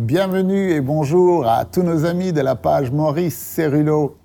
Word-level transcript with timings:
Bienvenue 0.00 0.72
et 0.72 0.80
bonjour 0.80 1.46
à 1.46 1.64
tous 1.64 1.84
nos 1.84 2.04
amis 2.04 2.32
de 2.32 2.40
la 2.40 2.56
page 2.56 2.90
Maurice 2.90 3.38
Cerullo 3.38 4.16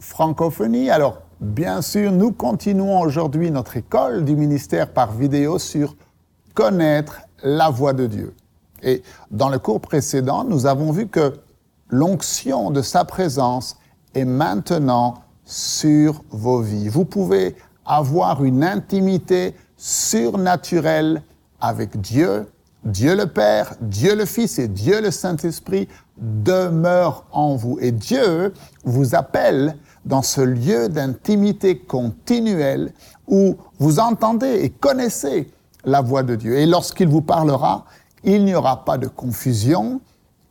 Francophonie. 0.00 0.90
Alors, 0.90 1.22
bien 1.38 1.80
sûr, 1.80 2.10
nous 2.10 2.32
continuons 2.32 3.00
aujourd'hui 3.00 3.52
notre 3.52 3.76
école 3.76 4.24
du 4.24 4.34
ministère 4.34 4.92
par 4.92 5.12
vidéo 5.12 5.60
sur 5.60 5.94
connaître 6.54 7.20
la 7.44 7.70
voix 7.70 7.92
de 7.92 8.08
Dieu. 8.08 8.34
Et 8.82 9.04
dans 9.30 9.48
le 9.48 9.60
cours 9.60 9.80
précédent, 9.80 10.42
nous 10.42 10.66
avons 10.66 10.90
vu 10.90 11.06
que 11.06 11.34
l'onction 11.88 12.72
de 12.72 12.82
sa 12.82 13.04
présence 13.04 13.78
est 14.12 14.24
maintenant 14.24 15.22
sur 15.44 16.24
vos 16.30 16.62
vies. 16.62 16.88
Vous 16.88 17.04
pouvez 17.04 17.54
avoir 17.84 18.42
une 18.42 18.64
intimité 18.64 19.54
surnaturelle 19.76 21.22
avec 21.60 22.00
Dieu 22.00 22.48
Dieu 22.86 23.16
le 23.16 23.26
Père, 23.26 23.74
Dieu 23.80 24.14
le 24.14 24.24
Fils 24.24 24.60
et 24.60 24.68
Dieu 24.68 25.02
le 25.02 25.10
Saint-Esprit 25.10 25.88
demeurent 26.16 27.24
en 27.32 27.56
vous. 27.56 27.78
Et 27.80 27.90
Dieu 27.90 28.54
vous 28.84 29.16
appelle 29.16 29.76
dans 30.04 30.22
ce 30.22 30.40
lieu 30.40 30.88
d'intimité 30.88 31.78
continuelle 31.78 32.92
où 33.26 33.56
vous 33.80 33.98
entendez 33.98 34.60
et 34.62 34.70
connaissez 34.70 35.50
la 35.84 36.00
voix 36.00 36.22
de 36.22 36.36
Dieu. 36.36 36.58
Et 36.58 36.66
lorsqu'il 36.66 37.08
vous 37.08 37.22
parlera, 37.22 37.86
il 38.22 38.44
n'y 38.44 38.54
aura 38.54 38.84
pas 38.84 38.98
de 38.98 39.08
confusion, 39.08 40.00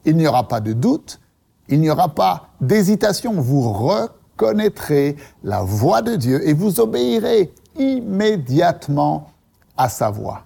il 0.03 0.17
n'y 0.17 0.27
aura 0.27 0.47
pas 0.49 0.59
de 0.59 0.73
doute, 0.73 1.21
il 1.69 1.79
n'y 1.79 1.89
aura 1.89 2.09
pas 2.09 2.49
d'hésitation. 2.59 3.33
Vous 3.33 3.71
reconnaîtrez 3.71 5.15
la 5.41 5.61
voix 5.61 6.01
de 6.01 6.17
Dieu 6.17 6.45
et 6.45 6.51
vous 6.53 6.81
obéirez 6.81 7.53
immédiatement 7.77 9.29
à 9.77 9.87
sa 9.87 10.09
voix. 10.09 10.43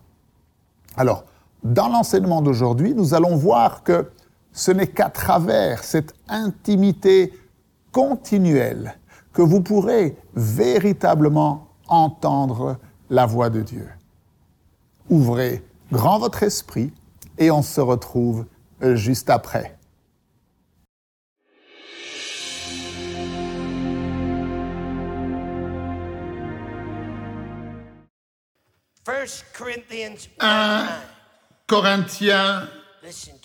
Alors, 0.95 1.23
dans 1.63 1.90
l'enseignement 1.90 2.41
d'aujourd'hui, 2.41 2.94
nous 2.94 3.13
allons 3.13 3.36
voir 3.36 3.84
que 3.84 4.09
ce 4.52 4.72
n'est 4.72 4.88
qu'à 4.88 5.09
travers 5.09 5.84
cette 5.84 6.13
intimité 6.27 7.34
continuelle 7.92 8.95
que 9.33 9.42
vous 9.42 9.61
pourrez 9.61 10.17
véritablement 10.36 11.67
entendre 11.88 12.78
la 13.09 13.25
voix 13.25 13.50
de 13.50 13.61
Dieu. 13.61 13.88
Ouvrez 15.09 15.64
grand 15.92 16.20
votre 16.20 16.44
esprit 16.44 16.92
et 17.38 17.52
on 17.52 17.61
se 17.61 17.81
retrouve 17.81 18.45
juste 18.81 19.30
après. 19.30 19.76
Corinthians 29.53 30.30
Corinthiens 31.70 32.67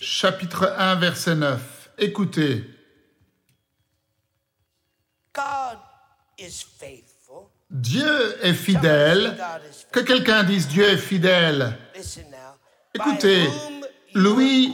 chapitre 0.01 0.75
1 0.79 0.95
verset 0.95 1.35
9. 1.35 1.91
Écoutez. 1.99 2.65
Dieu 7.71 8.37
est 8.43 8.55
fidèle. 8.55 9.37
Que 9.93 10.01
quelqu'un 10.01 10.43
dise 10.43 10.67
Dieu 10.69 10.85
est 10.85 10.97
fidèle. 10.97 11.77
Écoutez, 12.95 13.47
lui 14.15 14.73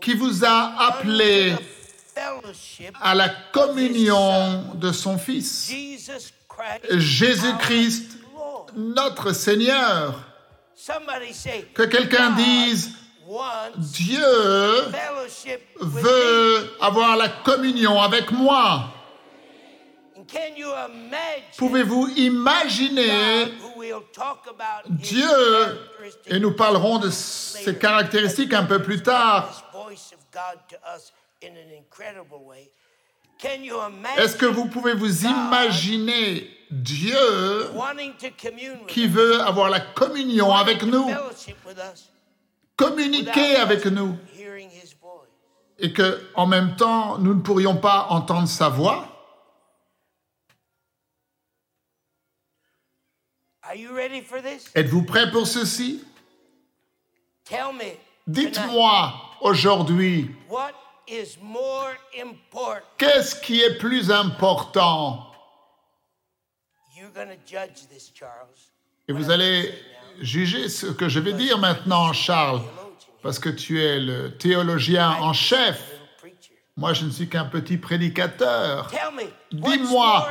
qui 0.00 0.14
vous 0.14 0.46
a 0.46 0.88
appelé 0.88 1.56
à 3.02 3.14
la 3.14 3.28
communion 3.52 4.74
de 4.76 4.92
son 4.92 5.18
Fils, 5.18 5.70
Jésus-Christ, 6.90 8.16
notre 8.74 9.34
Seigneur. 9.34 10.27
Que 11.74 11.82
quelqu'un 11.82 12.30
dise, 12.30 12.94
Dieu 13.76 14.20
veut 15.80 16.70
avoir 16.80 17.16
la 17.16 17.28
communion 17.28 18.00
avec 18.00 18.30
moi. 18.30 18.94
Pouvez-vous 21.56 22.08
imaginer 22.16 23.52
Dieu, 24.88 25.80
et 26.26 26.38
nous 26.38 26.52
parlerons 26.52 26.98
de 26.98 27.10
ses 27.10 27.76
caractéristiques 27.78 28.52
un 28.52 28.64
peu 28.64 28.82
plus 28.82 29.02
tard, 29.02 29.64
est-ce 34.18 34.36
que 34.36 34.46
vous 34.46 34.66
pouvez 34.66 34.94
vous 34.94 35.24
imaginer 35.24 36.50
Dieu 36.70 37.70
qui 38.88 39.06
veut 39.06 39.40
avoir 39.40 39.70
la 39.70 39.80
communion 39.80 40.52
avec 40.52 40.82
nous, 40.82 41.08
communiquer 42.76 43.56
avec 43.56 43.86
nous, 43.86 44.18
et 45.78 45.92
que 45.92 46.28
en 46.34 46.46
même 46.46 46.76
temps 46.76 47.18
nous 47.18 47.34
ne 47.34 47.40
pourrions 47.40 47.76
pas 47.76 48.06
entendre 48.10 48.48
sa 48.48 48.68
voix? 48.68 49.14
Êtes-vous 54.74 55.04
prêt 55.04 55.30
pour 55.30 55.46
ceci? 55.46 56.02
Dites-moi 58.26 59.14
aujourd'hui 59.40 60.30
Qu'est-ce 62.98 63.34
qui 63.40 63.62
est 63.62 63.78
plus 63.78 64.10
important? 64.10 65.32
Et 69.08 69.12
vous 69.12 69.30
allez 69.30 69.72
juger 70.20 70.68
ce 70.68 70.86
que 70.86 71.08
je 71.08 71.20
vais 71.20 71.32
dire 71.32 71.58
maintenant, 71.58 72.12
Charles, 72.12 72.60
parce 73.22 73.38
que 73.38 73.48
tu 73.48 73.82
es 73.82 73.98
le 73.98 74.36
théologien 74.36 75.12
en 75.20 75.32
chef. 75.32 75.80
Moi, 76.76 76.92
je 76.92 77.04
ne 77.04 77.10
suis 77.10 77.28
qu'un 77.28 77.46
petit 77.46 77.76
prédicateur. 77.76 78.90
Dis-moi, 79.50 80.28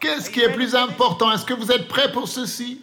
qu'est-ce 0.00 0.30
qui 0.30 0.40
est 0.40 0.52
plus 0.52 0.74
important? 0.74 1.32
Est-ce 1.32 1.44
que 1.44 1.54
vous 1.54 1.70
êtes 1.72 1.88
prêt 1.88 2.12
pour 2.12 2.28
ceci? 2.28 2.82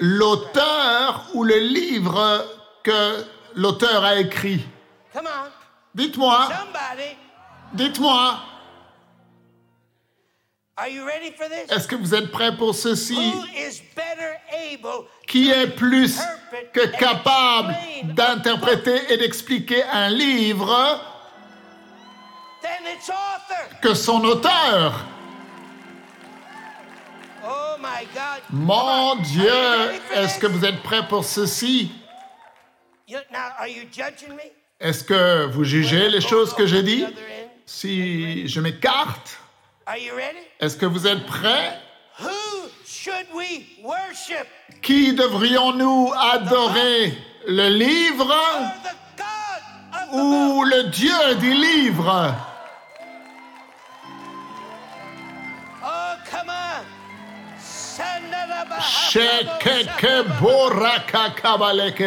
L'auteur 0.00 1.26
ou 1.34 1.44
le 1.44 1.58
livre 1.58 2.44
que 2.84 3.24
l'auteur 3.56 4.04
a 4.04 4.16
écrit. 4.16 4.64
Dites-moi. 5.94 6.48
Dites-moi. 7.72 8.38
Est-ce 11.68 11.88
que 11.88 11.96
vous 11.96 12.14
êtes 12.14 12.30
prêt 12.30 12.56
pour 12.56 12.74
ceci? 12.74 13.32
Qui 15.26 15.50
est 15.50 15.68
plus 15.68 16.20
que 16.72 16.86
capable 16.86 17.74
d'interpréter 18.04 19.12
et 19.12 19.16
d'expliquer 19.16 19.84
un 19.84 20.10
livre 20.10 21.00
que 23.80 23.94
son 23.94 24.22
auteur? 24.24 24.94
Oh 27.46 27.76
Mon 28.50 29.16
Dieu, 29.16 29.52
est-ce 30.12 30.38
que 30.38 30.46
vous 30.46 30.64
êtes 30.64 30.82
prêt 30.82 31.06
pour 31.06 31.24
ceci? 31.24 31.92
Est-ce 34.80 35.04
que 35.04 35.46
vous 35.46 35.64
jugez 35.64 36.08
les 36.08 36.20
choses 36.20 36.54
que 36.54 36.66
j'ai 36.66 36.82
dit 36.82 37.04
Si 37.66 38.48
je 38.48 38.60
m'écarte, 38.60 39.38
est-ce 40.60 40.76
que 40.76 40.86
vous 40.86 41.06
êtes 41.06 41.26
prêts? 41.26 41.78
Qui 44.82 45.12
devrions-nous 45.14 46.12
adorer? 46.18 47.12
Le 47.46 47.68
livre 47.68 48.34
ou 50.12 50.64
le 50.64 50.84
Dieu 50.84 51.34
du 51.40 51.52
livre 51.52 52.34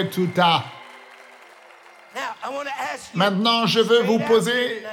tuta. 0.10 0.77
Maintenant, 3.14 3.66
je 3.66 3.80
veux 3.80 4.04
vous 4.04 4.20
poser 4.20 4.84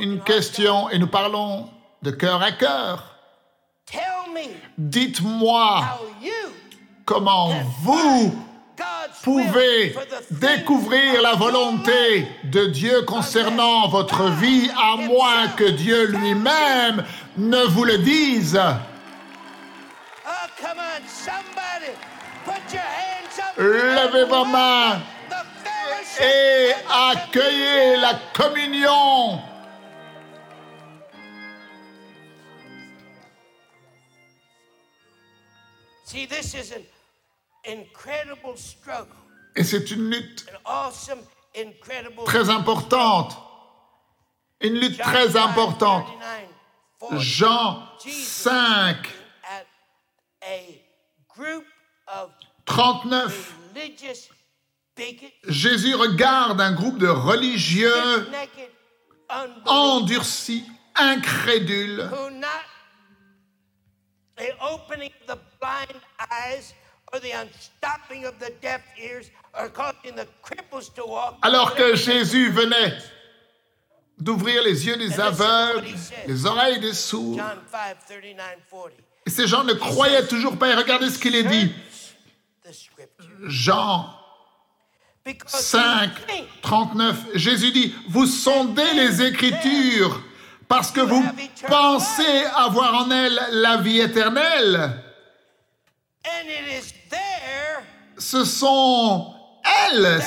une 0.00 0.20
question 0.22 0.90
et 0.90 0.98
nous 0.98 1.06
parlons 1.06 1.68
de 2.02 2.10
cœur 2.10 2.42
à 2.42 2.52
cœur. 2.52 3.14
Dites-moi 4.76 5.84
comment 7.04 7.50
vous 7.82 8.34
pouvez 9.22 9.96
découvrir 10.30 11.22
la 11.22 11.34
volonté 11.34 12.28
de 12.44 12.66
Dieu 12.66 13.02
concernant 13.02 13.88
votre 13.88 14.30
vie 14.30 14.70
à 14.76 14.96
moins 14.96 15.48
que 15.48 15.64
Dieu 15.64 16.06
lui-même 16.06 17.04
ne 17.36 17.64
vous 17.64 17.84
le 17.84 17.98
dise. 17.98 18.60
Levez 23.56 24.24
vos 24.24 24.44
mains 24.44 25.00
et 26.20 26.72
accueillez 26.88 27.96
la 27.96 28.14
communion. 28.34 29.40
incredible 37.66 38.56
struggle, 38.56 39.14
Et 39.56 39.62
c'est 39.64 39.90
une 39.90 40.10
lutte 40.10 40.46
an 40.64 40.88
awesome, 40.88 41.20
incredible 41.56 42.24
très 42.24 42.48
importante. 42.48 43.36
Une 44.60 44.74
lutte 44.74 44.96
John 44.96 45.06
très 45.06 45.30
5, 45.30 45.50
importante. 45.50 46.06
39, 46.06 46.48
40. 47.00 47.20
Jean 47.20 47.82
Jesus 48.02 48.26
5, 48.26 48.96
at 49.44 49.66
a 50.42 50.82
group 51.28 51.64
of 52.08 52.30
39. 52.66 53.54
Jésus 55.46 55.94
regarde 55.94 56.60
un 56.60 56.72
groupe 56.72 56.98
de 56.98 57.08
religieux 57.08 58.26
endurcis, 59.66 60.64
incrédules, 60.94 62.08
who 62.10 62.30
not 62.30 62.48
the 64.36 64.50
opening 64.60 65.10
of 65.20 65.26
the 65.26 65.40
blind 65.60 66.00
eyes 66.30 66.74
or 67.12 67.20
the 67.20 67.32
unstopping 67.32 68.24
of 68.24 68.38
the 68.38 68.52
deaf 68.60 68.80
ears 68.98 69.30
or 69.58 69.68
causing 69.68 70.14
the 70.14 70.26
cripples 70.42 70.92
to 70.94 71.06
walk. 71.06 71.38
alors 71.42 71.74
que 71.74 71.94
Jésus 71.94 72.50
venait 72.50 72.96
d'ouvrir 74.18 74.62
les 74.62 74.86
yeux 74.86 74.96
des 74.96 75.20
aveugles, 75.20 75.86
les 76.26 76.46
oreilles 76.46 76.80
des 76.80 76.94
sourds. 76.94 77.36
John 77.36 77.58
5, 77.70 78.06
39, 78.06 78.36
40. 78.70 78.92
Et 79.26 79.30
ces 79.30 79.46
gens 79.46 79.62
ne 79.62 79.74
croyaient 79.74 80.26
toujours 80.26 80.56
pas. 80.58 80.70
Et 80.70 80.74
regardez 80.74 81.10
ce 81.10 81.18
qu'il 81.18 81.34
est 81.36 81.44
dit. 81.44 81.72
Jean 83.44 84.10
5, 85.46 86.10
you 86.18 86.26
think 86.26 86.48
39, 86.62 87.16
Jésus 87.34 87.72
dit, 87.72 87.94
vous 88.08 88.26
sondez 88.26 88.92
les 88.94 89.22
Écritures 89.22 90.22
parce 90.68 90.90
que 90.90 91.00
vous 91.00 91.24
pensez 91.66 92.44
avoir 92.54 92.94
en 92.94 93.10
elles 93.10 93.40
la 93.52 93.78
vie 93.78 94.00
éternelle. 94.00 95.02
Ce 98.18 98.44
sont 98.44 99.34
elles, 99.64 100.20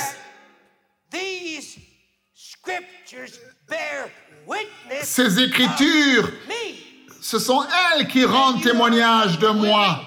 ces 5.02 5.40
Écritures, 5.40 6.30
ce 7.20 7.38
sont 7.38 7.64
elles 7.94 8.08
qui 8.08 8.24
rendent 8.24 8.62
témoignage 8.62 9.38
de 9.38 9.48
moi. 9.48 10.00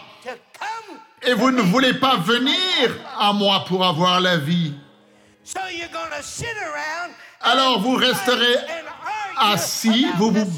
Et 1.21 1.33
vous 1.33 1.51
ne 1.51 1.61
voulez 1.61 1.93
pas 1.93 2.17
venir 2.17 2.55
à 3.17 3.33
moi 3.33 3.63
pour 3.65 3.85
avoir 3.85 4.19
la 4.19 4.37
vie. 4.37 4.73
Alors 7.41 7.79
vous 7.79 7.95
resterez 7.95 8.57
assis, 9.37 10.07
vous 10.17 10.31
vous 10.31 10.51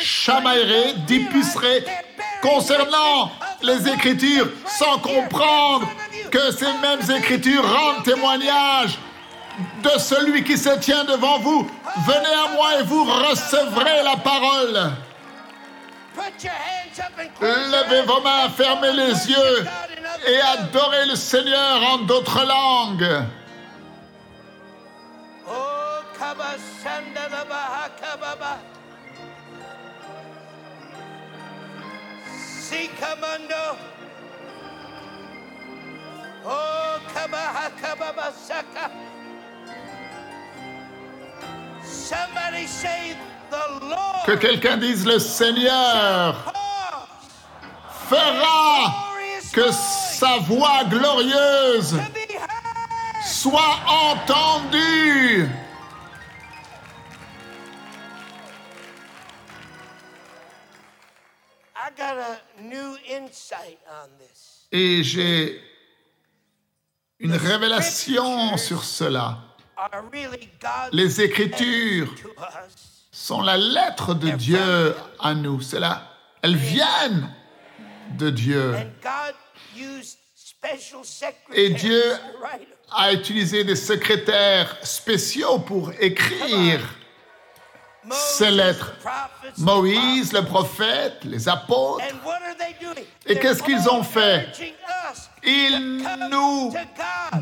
chamaillerez, 0.00 0.94
dépucerez 1.06 1.84
concernant 2.40 3.32
les 3.62 3.88
Écritures 3.88 4.48
sans 4.66 4.98
comprendre 4.98 5.88
que 6.30 6.52
ces 6.52 6.72
mêmes 6.80 7.18
Écritures 7.18 7.64
rendent 7.64 8.04
témoignage 8.04 8.98
de 9.82 9.98
celui 9.98 10.44
qui 10.44 10.56
se 10.56 10.78
tient 10.78 11.04
devant 11.04 11.38
vous. 11.40 11.68
Venez 12.06 12.34
à 12.46 12.54
moi 12.54 12.80
et 12.80 12.82
vous 12.84 13.04
recevrez 13.04 14.02
la 14.04 14.16
parole. 14.16 14.92
Put 16.14 16.44
your 16.44 16.52
hands 16.52 16.98
up 16.98 17.12
and 17.18 17.28
close 17.38 17.56
your 17.56 17.68
Levez 17.68 18.02
vos 18.02 18.20
mains, 18.20 18.46
and 18.46 18.50
fermez 18.50 18.92
les 18.92 19.30
yeux 19.30 19.66
et 20.26 20.40
adorez 20.40 21.06
le 21.06 21.16
Seigneur 21.16 21.82
en 21.92 21.98
d'autres 21.98 22.44
langues. 22.44 23.24
Oh, 25.52 26.04
kaba 26.16 26.56
sanda 26.80 27.28
la 27.28 27.44
baha 27.44 27.90
kababa. 28.00 28.58
Sikamondo. 32.64 33.76
Oh, 36.46 37.00
kabaha 37.12 37.70
kababa 37.82 38.32
saka. 38.32 38.90
Somebody 41.82 42.66
say 42.66 43.16
the 43.50 43.86
Lord. 43.86 44.24
Que 44.24 44.36
quelqu'un 44.36 44.76
dise 44.76 45.04
le 45.04 45.18
Seigneur 45.18 46.36
fera 48.08 48.94
que 49.52 49.72
sa 49.72 50.38
voix 50.38 50.84
glorieuse. 50.84 51.94
Soit 53.24 53.80
entendue. 53.86 55.48
I 61.76 61.90
got 61.96 62.18
a 62.18 62.62
new 62.62 62.96
insight 63.08 63.78
on 63.88 64.08
this. 64.18 64.66
Et 64.72 65.02
j'ai 65.02 65.60
une 67.18 67.34
révélation 67.34 68.56
sur 68.56 68.84
cela. 68.84 69.38
Les 70.92 71.20
Écritures 71.22 72.14
to 72.16 72.28
us. 72.28 73.06
sont 73.10 73.40
la 73.40 73.56
lettre 73.56 74.14
de 74.14 74.30
Dieu 74.30 74.94
à 75.18 75.34
nous. 75.34 75.60
C'est 75.60 75.80
là, 75.80 76.02
elles 76.42 76.56
viennent 76.56 77.34
de 78.18 78.30
Dieu. 78.30 78.74
And 78.74 78.90
God 79.02 79.34
used 79.74 80.18
special 80.34 81.02
Et 81.54 81.70
Dieu. 81.70 82.02
A 82.92 83.12
utilisé 83.12 83.64
des 83.64 83.76
secrétaires 83.76 84.76
spéciaux 84.82 85.58
pour 85.58 85.92
écrire 85.98 86.80
ces 88.10 88.50
lettres. 88.50 88.92
the 88.92 89.02
prophets, 89.02 89.54
the 89.56 89.60
Moïse, 89.60 90.32
le 90.32 90.44
prophète, 90.44 91.18
les 91.24 91.48
apôtres, 91.48 92.04
And 92.04 92.16
what 92.24 92.34
are 92.34 92.56
they 92.56 92.74
doing? 92.80 93.04
Et 93.26 93.38
qu'est-ce 93.38 93.62
qu'ils 93.62 93.88
ont 93.88 94.02
fait? 94.02 94.48
ils 95.42 96.04
nous 96.30 96.72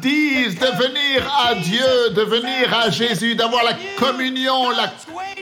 disent 0.01 0.59
to 0.59 0.67
de 0.67 0.71
venir 0.77 1.33
à. 1.47 1.55
Dieu, 1.55 2.11
de 2.11 2.23
venir 2.23 2.73
à 2.73 2.91
Jésus, 2.91 3.35
d'avoir 3.35 3.65
la 3.65 3.75
communion, 3.99 4.71
la 4.71 4.93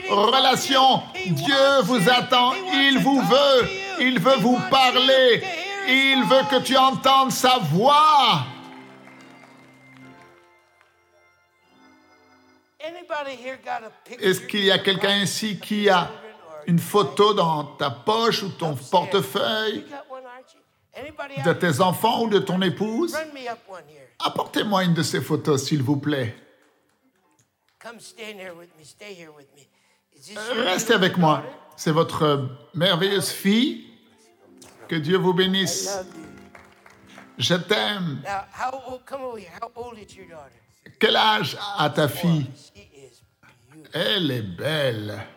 relation. 0.09 1.01
Dieu 1.25 1.81
vous 1.83 2.09
attend, 2.09 2.53
il 2.73 2.99
vous 2.99 3.21
veut, 3.21 3.69
il 3.99 4.19
veut 4.19 4.37
vous 4.39 4.59
parler, 4.69 5.43
il 5.87 6.23
veut 6.23 6.43
que 6.49 6.63
tu 6.63 6.75
entendes 6.77 7.31
sa 7.31 7.59
voix. 7.71 8.45
Est-ce 14.19 14.41
qu'il 14.41 14.63
y 14.63 14.71
a 14.71 14.79
quelqu'un 14.79 15.17
ici 15.17 15.59
qui 15.59 15.89
a 15.89 16.09
une 16.65 16.79
photo 16.79 17.33
dans 17.33 17.63
ta 17.63 17.89
poche 17.89 18.43
ou 18.43 18.49
ton 18.49 18.75
portefeuille? 18.75 19.85
De 21.45 21.53
tes 21.53 21.79
enfants 21.79 22.23
ou 22.23 22.29
de 22.29 22.39
ton 22.39 22.59
épouse? 22.61 23.15
Apportez-moi 24.19 24.83
une 24.83 24.93
de 24.95 25.03
ces 25.03 25.21
photos, 25.21 25.63
s'il 25.63 25.83
vous 25.83 25.97
plaît. 25.97 26.35
Come 27.79 27.99
stand 27.99 28.39
here 28.39 28.53
with 28.57 28.69
me. 28.77 28.83
Stay 28.83 29.13
here 29.13 29.31
with 29.31 29.47
me. 29.55 29.67
Is 30.15 30.29
this 30.29 30.37
Euh, 30.37 30.55
your 30.55 30.65
Restez 30.65 30.93
avec 30.93 31.17
moi. 31.17 31.43
C'est 31.75 31.91
votre 31.91 32.49
merveilleuse 32.73 33.29
fille. 33.29 33.85
Que 34.87 34.95
Dieu 34.95 35.17
vous 35.17 35.33
bénisse. 35.33 35.99
Je 37.37 37.53
t'aime. 37.55 38.23
Quel 40.99 41.15
âge 41.15 41.57
a 41.77 41.89
ta 41.89 42.07
fille? 42.07 42.49
Elle 43.93 44.31
est 44.31 44.41
belle. 44.41 45.27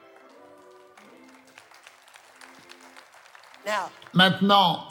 Maintenant, 4.13 4.89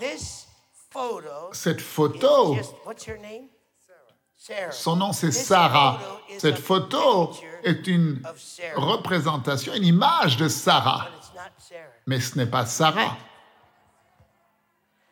cette 1.51 1.81
photo, 1.81 2.55
just, 2.55 2.73
what's 2.85 3.05
her 3.05 3.17
name? 3.17 3.49
Sarah. 4.35 4.71
son 4.71 4.95
nom 4.95 5.11
c'est 5.11 5.31
Sarah. 5.31 5.99
photo 5.99 6.33
is 6.33 6.39
Cette 6.39 6.57
photo 6.57 7.31
est 7.63 7.87
une 7.87 8.21
of 8.25 8.39
Sarah, 8.39 8.79
représentation, 8.79 9.73
une 9.75 9.83
image 9.83 10.37
de 10.37 10.47
Sarah. 10.47 11.09
but 11.11 11.17
it's 11.19 11.33
not 11.35 11.51
Sarah. 11.57 11.89
Mais 12.07 12.19
ce 12.21 12.37
n'est 12.37 12.45
pas 12.49 12.65
Sarah. 12.65 13.17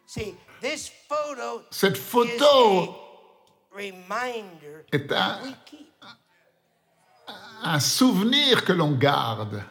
See, 0.05 0.33
this 0.61 0.89
photo 1.09 1.61
Cette 1.69 1.97
photo 1.97 2.95
est 3.79 5.11
un, 7.63 7.79
souvenir 7.79 8.65
que 8.65 8.73
l'on 8.73 8.91
garde. 8.91 9.63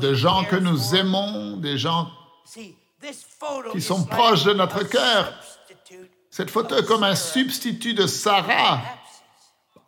De 0.00 0.14
gens 0.14 0.44
que 0.44 0.56
nous 0.56 0.94
aimons, 0.94 1.56
des 1.56 1.78
gens 1.78 2.10
qui 3.72 3.80
sont 3.80 4.04
proches 4.04 4.44
de 4.44 4.52
notre 4.52 4.84
cœur. 4.84 5.32
Cette 6.30 6.50
photo 6.50 6.76
est 6.76 6.86
comme 6.86 7.04
un 7.04 7.16
substitut 7.16 7.94
de 7.94 8.06
Sarah 8.06 8.80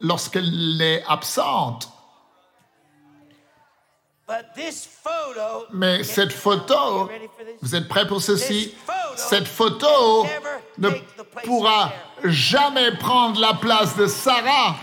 lorsqu'elle 0.00 0.80
est 0.80 1.04
absente. 1.06 1.93
But 4.26 4.54
this 4.54 4.86
photo, 4.86 5.66
Mais 5.70 6.02
cette 6.02 6.32
photo, 6.32 7.10
vous 7.60 7.74
êtes 7.74 7.88
prêts 7.88 8.06
pour 8.06 8.22
ceci? 8.22 8.74
Cette 9.16 9.46
photo 9.46 10.26
ne 10.78 10.88
take 10.88 11.04
the 11.16 11.24
place 11.24 11.44
of 11.44 11.44
pourra 11.44 11.92
jamais 12.24 12.92
prendre 12.92 13.38
la 13.38 13.52
place 13.52 13.94
de 13.96 14.06
Sarah. 14.06 14.76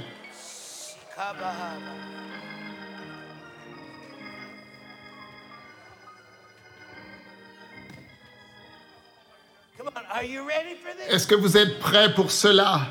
Est-ce 11.09 11.27
que 11.27 11.35
vous 11.35 11.57
êtes 11.57 11.79
prêts 11.79 12.13
pour 12.13 12.31
cela? 12.31 12.81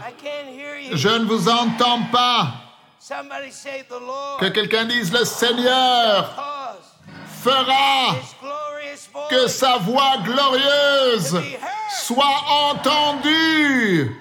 Je 0.92 1.08
ne 1.08 1.24
vous 1.24 1.48
entends 1.48 2.02
pas. 2.12 2.48
Que 3.06 4.48
quelqu'un 4.48 4.86
dise 4.86 5.12
le 5.12 5.26
Seigneur 5.26 6.34
fera 7.26 8.16
que 9.28 9.46
sa 9.46 9.76
voix 9.76 10.16
glorieuse 10.24 11.38
soit 11.90 12.24
entendue. 12.48 14.16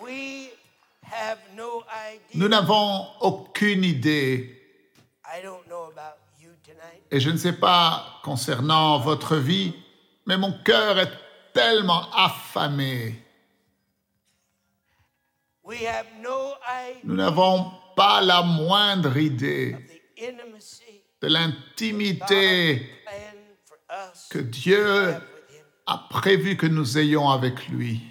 We 0.00 0.50
have 1.02 1.38
no 1.54 1.84
idea. 1.86 2.20
Nous 2.34 2.48
n'avons 2.48 3.06
aucune 3.20 3.84
idée, 3.84 4.50
I 5.24 5.42
don't 5.44 5.64
know 5.68 5.92
about 5.92 6.18
you 6.40 6.50
tonight. 6.64 7.02
et 7.12 7.20
je 7.20 7.30
ne 7.30 7.36
sais 7.36 7.52
pas 7.52 8.04
concernant 8.24 8.98
votre 8.98 9.36
vie, 9.36 9.74
mais 10.28 10.36
mon 10.36 10.52
cœur 10.62 10.98
est 10.98 11.10
tellement 11.54 12.04
affamé. 12.12 13.24
Nous 17.02 17.14
n'avons 17.14 17.72
pas 17.96 18.20
la 18.20 18.42
moindre 18.42 19.16
idée 19.16 19.74
de 21.22 21.28
l'intimité 21.28 22.90
que 24.28 24.38
Dieu 24.38 25.14
a 25.86 26.06
prévu 26.10 26.58
que 26.58 26.66
nous 26.66 26.98
ayons 26.98 27.30
avec 27.30 27.66
lui. 27.68 28.02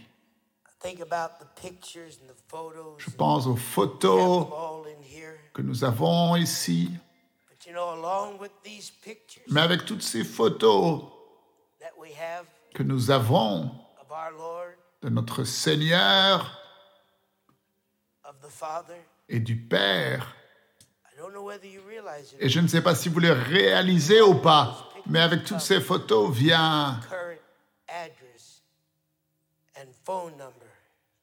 Think 0.81 1.01
about 1.01 1.39
the 1.39 1.61
pictures 1.61 2.17
and 2.21 2.29
the 2.29 2.35
photos. 2.47 2.95
Je 2.97 3.11
pense 3.11 3.45
aux 3.45 3.55
photos 3.55 4.47
que 5.53 5.61
nous 5.61 5.83
avons 5.83 6.35
ici, 6.35 6.89
mais 9.49 9.61
avec 9.61 9.85
toutes 9.85 10.03
ces 10.03 10.23
photos 10.23 11.16
que 12.73 12.83
nous 12.83 13.11
avons 13.11 13.71
de 15.01 15.09
notre 15.09 15.43
Seigneur 15.43 16.59
et 19.29 19.39
du 19.39 19.55
Père, 19.57 20.35
et 22.39 22.49
je 22.49 22.59
ne 22.59 22.67
sais 22.67 22.81
pas 22.81 22.93
si 22.95 23.09
vous 23.09 23.19
le 23.19 23.31
réalisez 23.31 24.21
ou 24.21 24.35
pas, 24.35 24.89
mais 25.07 25.19
avec 25.19 25.43
toutes 25.43 25.61
ces 25.61 25.81
photos 25.81 26.31
vient 26.31 26.99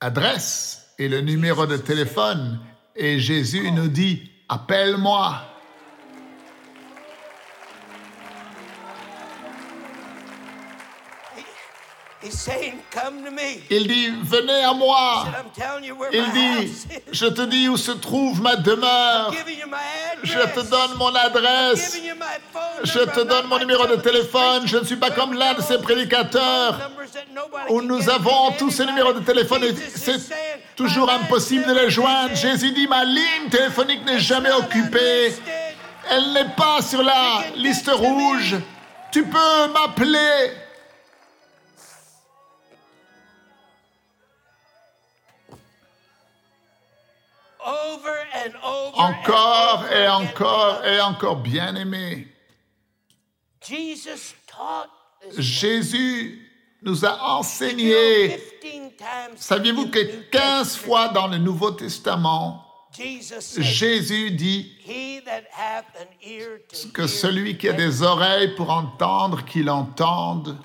adresse 0.01 0.91
et 0.99 1.09
le 1.09 1.21
numéro 1.21 1.67
de 1.67 1.77
téléphone. 1.77 2.61
Et 2.95 3.19
Jésus 3.19 3.71
nous 3.73 3.89
dit, 3.89 4.31
appelle-moi. 4.49 5.54
Il 13.71 13.87
dit, 13.87 14.13
venez 14.23 14.65
à 14.65 14.73
moi. 14.73 15.27
Il 16.13 16.33
dit, 16.33 16.73
je 17.13 17.27
te 17.27 17.43
dis 17.43 17.69
où 17.69 17.77
se 17.77 17.93
trouve 17.93 18.41
ma 18.41 18.57
demeure. 18.57 19.33
Je 20.23 20.39
te 20.39 20.61
donne 20.61 20.97
mon 20.97 21.15
adresse. 21.15 22.01
Je 22.83 22.99
te 23.01 23.21
donne 23.21 23.47
mon 23.47 23.59
numéro 23.59 23.87
de 23.87 23.97
téléphone. 23.97 24.67
Je 24.67 24.79
ne 24.79 24.85
suis 24.85 24.97
pas 24.97 25.11
comme 25.11 25.35
l'un 25.35 25.55
de 25.55 25.61
ces 25.63 25.79
prédicateurs 25.79 26.91
où 27.69 27.83
nous 27.83 28.09
avons 28.09 28.53
to 28.53 28.65
tous 28.65 28.71
ces 28.71 28.87
numéros 28.87 29.13
de 29.13 29.21
téléphone 29.21 29.65
et 29.65 29.75
c'est 29.95 30.21
toujours 30.77 31.11
impossible 31.11 31.67
de 31.67 31.75
les 31.75 31.91
joindre. 31.91 32.35
Jésus 32.35 32.73
dit, 32.73 32.87
ma 32.87 33.05
ligne 33.05 33.49
téléphonique 33.51 34.05
n'est 34.05 34.21
jamais 34.21 34.53
occupée. 34.53 35.35
Elle 36.11 36.33
n'est 36.33 36.55
pas 36.57 36.81
sur 36.83 37.03
la 37.03 37.45
liste 37.57 37.91
rouge. 37.91 38.57
Tu 39.11 39.25
peux 39.25 39.73
m'appeler. 39.73 40.64
Encore 48.95 49.87
et 49.91 50.09
encore 50.09 50.85
et 50.85 51.01
encore 51.01 51.37
bien 51.37 51.75
aimé. 51.75 52.29
Jésus 55.39 56.51
nous 56.83 57.05
a 57.05 57.37
enseigné. 57.37 58.39
15 58.61 58.97
times 58.97 59.37
Saviez-vous 59.37 59.89
que 59.89 59.99
the 59.99 60.17
New 60.17 60.23
15 60.31 60.31
Testament, 60.31 60.85
fois 60.85 61.09
dans 61.09 61.27
le 61.27 61.39
Nouveau 61.39 61.71
Testament, 61.71 62.65
Jésus 63.59 64.31
dit 64.31 64.71
He 64.87 65.21
that 65.25 65.45
hath 65.53 65.87
an 65.99 66.07
ear 66.23 66.61
to 66.69 66.89
que 66.93 67.07
celui 67.07 67.57
qui 67.57 67.69
a 67.69 67.73
des 67.73 68.03
oreilles 68.03 68.55
pour 68.55 68.71
entendre, 68.71 69.45
qu'il 69.45 69.69
entende. 69.69 70.57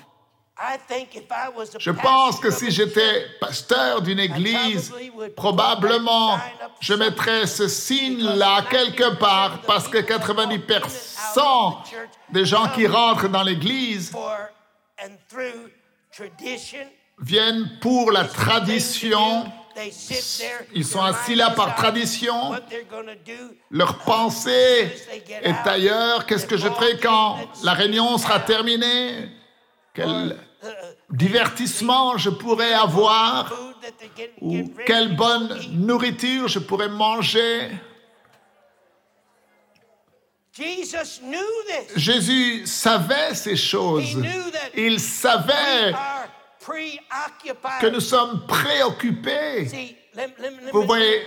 Je 1.78 1.90
pense 1.90 2.38
que 2.38 2.50
si 2.50 2.70
j'étais 2.70 3.26
pasteur 3.40 4.02
d'une 4.02 4.18
église, 4.18 4.92
probablement 5.34 6.38
je 6.80 6.94
mettrais 6.94 7.46
ce 7.46 7.66
signe-là 7.66 8.62
quelque 8.70 9.16
part 9.16 9.62
parce 9.62 9.88
que 9.88 9.98
90% 9.98 11.76
des 12.30 12.44
gens 12.44 12.68
qui 12.68 12.86
rentrent 12.86 13.28
dans 13.28 13.42
l'église 13.42 14.12
viennent 17.18 17.78
pour 17.80 18.12
la 18.12 18.24
tradition. 18.24 19.50
they 19.74 19.90
sit 19.90 20.38
there, 20.38 20.66
Ils 20.74 20.84
sont 20.84 21.02
assis 21.02 21.34
là 21.36 21.50
par 21.50 21.68
on 21.68 21.80
tradition. 21.80 22.52
Leur 23.70 23.98
pensée 23.98 24.92
est 25.42 25.66
ailleurs. 25.66 26.26
Qu'est-ce 26.26 26.46
que 26.46 26.56
je 26.56 26.68
ferai 26.68 26.98
quand 26.98 27.38
la 27.62 27.72
réunion 27.72 28.18
sera 28.18 28.40
terminée? 28.40 29.30
Divertissement 31.10 32.16
je 32.16 32.30
pourrais 32.30 32.72
avoir 32.72 33.52
Ou 34.40 34.72
quelle 34.86 35.16
bonne 35.16 35.58
nourriture 35.70 36.48
je 36.48 36.58
pourrais 36.58 36.88
manger. 36.88 37.70
Jésus 41.96 42.66
savait 42.66 43.34
ces 43.34 43.56
choses. 43.56 44.16
Il 44.76 45.00
savait 45.00 45.94
que 47.80 47.86
nous 47.86 48.00
sommes 48.00 48.46
préoccupés. 48.46 49.96
Vous 50.72 50.82
voyez, 50.82 51.24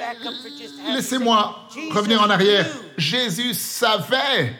laissez-moi 0.90 1.68
revenir 1.92 2.22
en 2.22 2.30
arrière. 2.30 2.68
Jésus 2.98 3.54
savait 3.54 4.54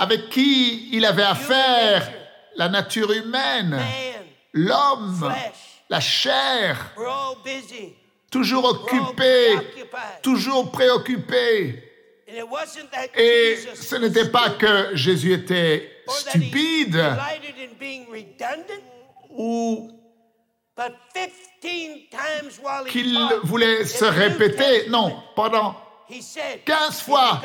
avec 0.00 0.30
qui 0.30 0.88
il 0.92 1.04
avait 1.04 1.22
affaire, 1.22 2.10
la 2.56 2.70
nature 2.70 3.12
humaine, 3.12 3.78
l'homme, 4.54 5.30
la 5.90 6.00
chair, 6.00 6.94
toujours 8.30 8.64
occupé, 8.64 9.58
toujours 10.22 10.70
préoccupé. 10.70 11.84
Et 13.14 13.56
ce 13.74 13.96
n'était 13.96 14.30
pas 14.30 14.50
que 14.50 14.96
Jésus 14.96 15.34
était 15.34 16.02
stupide. 16.08 16.98
ou 19.32 19.90
but 20.76 20.92
15 21.12 22.08
times 22.10 22.58
while 22.64 22.84
he 22.86 22.90
qu'il 22.90 23.16
voulait 23.44 23.84
se 23.84 24.04
répéter. 24.04 24.88
Non, 24.88 25.22
pendant 25.36 25.76
15 26.10 26.98
if 26.98 27.04
fois, 27.04 27.40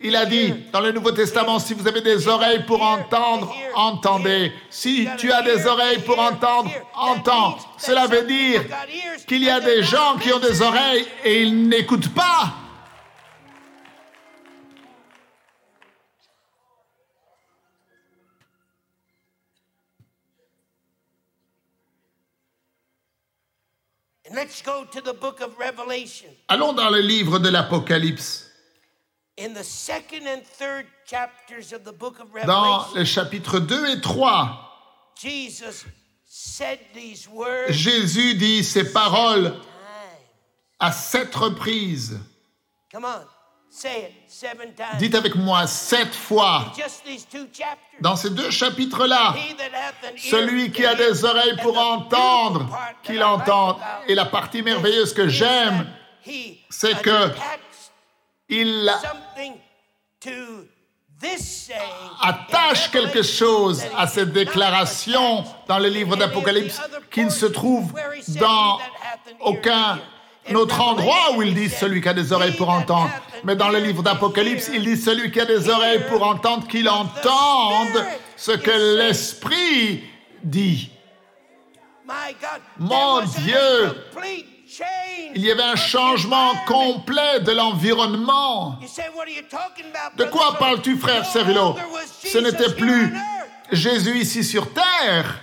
il 0.00 0.16
a 0.16 0.26
dit 0.26 0.52
dans 0.72 0.80
le 0.80 0.90
Nouveau 0.90 1.12
Testament, 1.12 1.60
si 1.60 1.74
vous 1.74 1.86
avez 1.86 2.00
des 2.00 2.26
oreilles 2.26 2.64
pour 2.66 2.82
entendre, 2.82 3.54
entendez. 3.74 4.52
Si 4.68 5.08
tu 5.16 5.30
as 5.30 5.42
des 5.42 5.64
oreilles 5.66 6.00
pour 6.00 6.18
entendre, 6.18 6.70
entends. 6.94 7.56
Cela 7.76 8.06
veut 8.06 8.24
dire 8.24 8.62
qu'il 9.26 9.44
y 9.44 9.50
a 9.50 9.60
des 9.60 9.82
gens 9.84 10.16
qui 10.20 10.32
ont 10.32 10.40
des 10.40 10.60
oreilles 10.60 11.06
et 11.24 11.42
ils 11.42 11.68
n'écoutent 11.68 12.12
pas. 12.14 12.54
Let's 24.48 24.62
go 24.62 24.84
to 24.84 25.02
the 25.02 25.12
book 25.12 25.42
of 25.42 25.58
Revelation. 25.58 26.28
Allons 26.48 26.72
dans 26.72 26.90
le 26.90 27.00
livre 27.00 27.38
de 27.38 27.50
l'Apocalypse. 27.50 28.46
In 29.36 29.52
the 29.52 29.62
second 29.62 30.26
and 30.26 30.42
third 30.42 30.86
chapters 31.04 31.72
of 31.72 31.84
the 31.84 31.92
book 31.92 32.18
of 32.18 32.28
Dans 32.46 32.94
les 32.94 33.04
chapitres 33.04 33.60
2 33.60 33.86
et 33.86 34.00
3, 34.00 34.58
Jesus 35.20 35.84
said 36.24 36.78
these 36.94 37.28
words 37.28 37.72
Jésus 37.72 38.34
dit 38.34 38.64
ces 38.64 38.90
paroles 38.90 39.54
à 40.80 40.92
sept 40.92 41.34
reprises. 41.34 42.18
Come 42.90 43.04
on, 43.04 43.26
say 43.70 44.04
it 44.04 44.12
seven 44.28 44.72
times. 44.74 44.98
Dites 44.98 45.14
avec 45.14 45.34
moi 45.34 45.66
sept 45.66 46.14
fois. 46.14 46.72
Just 46.76 47.04
these 47.04 47.26
two 47.26 47.46
chapters. 47.52 48.00
Dans 48.00 48.16
ces 48.16 48.30
deux 48.30 48.50
chapitres-là, 48.50 49.34
He 49.36 49.54
that 49.54 49.72
hath 49.74 50.04
an 50.04 50.14
ear 50.14 50.30
celui 50.30 50.70
qui 50.70 50.84
a 50.84 50.92
hear, 50.92 50.96
des 50.96 51.24
oreilles 51.24 51.52
and 51.58 51.62
pour 51.62 51.74
the 51.74 51.78
entendre, 51.78 52.78
qu'il 53.02 53.22
entende. 53.22 53.76
Et 54.06 54.14
la 54.14 54.24
partie 54.24 54.62
merveilleuse 54.62 55.12
que 55.12 55.26
is 55.26 55.30
j'aime, 55.30 55.84
that 56.24 56.30
he 56.30 56.58
c'est 56.70 57.00
que 57.02 57.30
il 58.48 58.90
something 59.02 59.54
to 60.20 60.30
this 61.20 61.66
saying 61.66 61.80
attache 62.22 62.90
quelque 62.90 63.22
chose 63.22 63.84
à 63.96 64.06
cette 64.06 64.32
déclaration 64.32 65.44
dans 65.66 65.78
le 65.78 65.88
livre 65.88 66.16
d'Apocalypse 66.16 66.80
qui 67.10 67.24
ne 67.24 67.30
se 67.30 67.46
trouve 67.46 67.92
dans 68.40 68.78
"He 68.78 68.80
that 68.80 68.90
hath 69.02 69.26
an 69.26 69.30
ear 69.30 69.38
to 69.38 69.44
aucun 69.44 69.96
hear." 69.96 70.02
In 70.50 70.54
autre 70.54 70.80
endroit 70.80 71.32
où 71.34 71.42
il 71.42 71.54
dit 71.54 71.68
celui 71.68 72.00
qui 72.00 72.08
a 72.08 72.14
des 72.14 72.32
oreilles 72.32 72.56
pour 72.56 72.68
"He 72.68 72.70
that 72.70 72.78
entendre. 72.78 73.10
Mais 73.44 73.56
dans 73.56 73.68
le 73.68 73.78
livre 73.78 74.02
d'Apocalypse, 74.02 74.70
il 74.72 74.84
dit 74.84 74.96
celui 74.96 75.30
qui 75.30 75.40
a 75.40 75.44
des 75.44 75.68
oreilles 75.68 76.04
pour 76.08 76.22
entendre, 76.22 76.66
qu'il 76.66 76.88
entende 76.88 78.04
ce 78.36 78.52
que 78.52 78.98
l'Esprit 78.98 80.04
dit. 80.42 80.90
Mon 82.78 83.20
Dieu. 83.20 84.04
Il 85.34 85.44
y 85.44 85.50
avait 85.50 85.62
un 85.62 85.76
changement 85.76 86.52
complet 86.66 87.40
de 87.40 87.52
l'environnement. 87.52 88.78
De 90.16 90.24
quoi 90.24 90.56
parles-tu, 90.58 90.96
frère 90.96 91.24
Cerullo? 91.24 91.76
Ce 92.24 92.38
n'était 92.38 92.74
plus 92.74 93.14
Jésus 93.72 94.18
ici 94.18 94.44
sur 94.44 94.72
terre. 94.72 95.40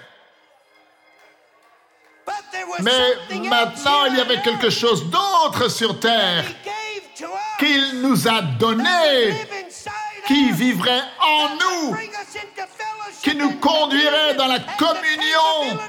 Mais 2.81 3.39
maintenant, 3.49 4.05
il 4.05 4.17
y 4.17 4.21
avait 4.21 4.41
quelque 4.41 4.69
chose 4.69 5.05
d'autre 5.09 5.69
sur 5.69 5.99
terre 5.99 6.45
qu'il 7.59 8.01
nous 8.01 8.27
a 8.27 8.41
donné, 8.41 9.47
qui 10.27 10.51
vivrait 10.51 11.03
en 11.19 11.49
nous, 11.55 11.97
qui 13.21 13.35
nous 13.35 13.53
conduirait 13.59 14.35
dans 14.35 14.47
la 14.47 14.59
communion 14.59 15.79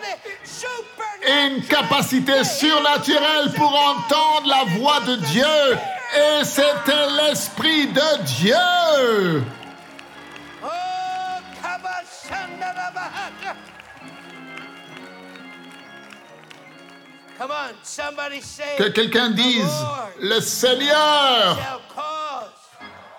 et 1.22 1.46
une 1.46 1.62
capacité 1.62 2.44
surnaturelle 2.44 3.52
pour 3.56 3.74
entendre 3.74 4.46
la 4.46 4.64
voix 4.78 5.00
de 5.00 5.16
Dieu. 5.16 5.44
Et 6.16 6.44
c'était 6.44 7.06
l'Esprit 7.18 7.88
de 7.88 8.22
Dieu. 8.22 9.42
Que 18.78 18.88
quelqu'un 18.88 19.30
dise, 19.30 19.86
le 20.20 20.40
Seigneur 20.40 21.80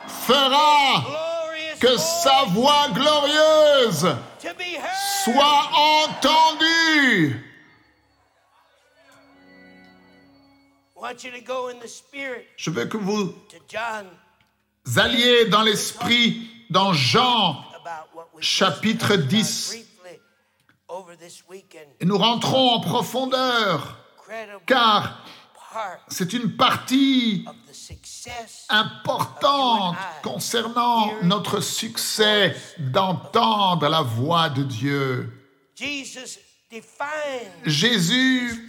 fera 0.08 1.02
glorious 1.02 1.80
que 1.80 1.98
sa 1.98 2.44
voix 2.46 2.90
glorieuse 2.94 4.16
to 4.42 4.54
be 4.58 4.76
heard. 4.76 5.24
soit 5.24 5.70
entendue. 5.74 7.44
I 10.96 11.00
want 11.00 11.24
you 11.24 11.32
to 11.32 11.42
go 11.42 11.70
in 11.70 11.80
the 11.80 11.88
spirit 11.88 12.48
Je 12.58 12.72
veux 12.72 12.86
que 12.86 12.98
vous 12.98 13.34
alliez 14.98 15.46
dans 15.46 15.62
l'esprit 15.62 16.50
dans 16.70 16.92
Jean 16.94 17.64
Chapitre 18.42 19.16
just 19.16 19.20
talked 19.20 19.20
about 19.20 19.30
10. 19.30 19.70
briefly 19.70 20.20
over 20.90 21.16
this 21.16 21.44
weekend. 21.48 21.88
et 22.00 22.06
nous 22.06 22.18
rentrons 22.18 22.72
en 22.76 22.80
profondeur 22.80 23.98
car 24.66 25.24
c'est 26.08 26.34
une 26.34 26.56
partie 26.56 27.46
importante 28.70 29.96
concernant 30.24 31.22
notre 31.24 31.60
succès 31.62 32.56
d'entendre 32.78 33.88
la 33.88 34.02
voix 34.02 34.50
de 34.50 34.64
Dieu. 34.64 35.34
Jésus 37.66 38.68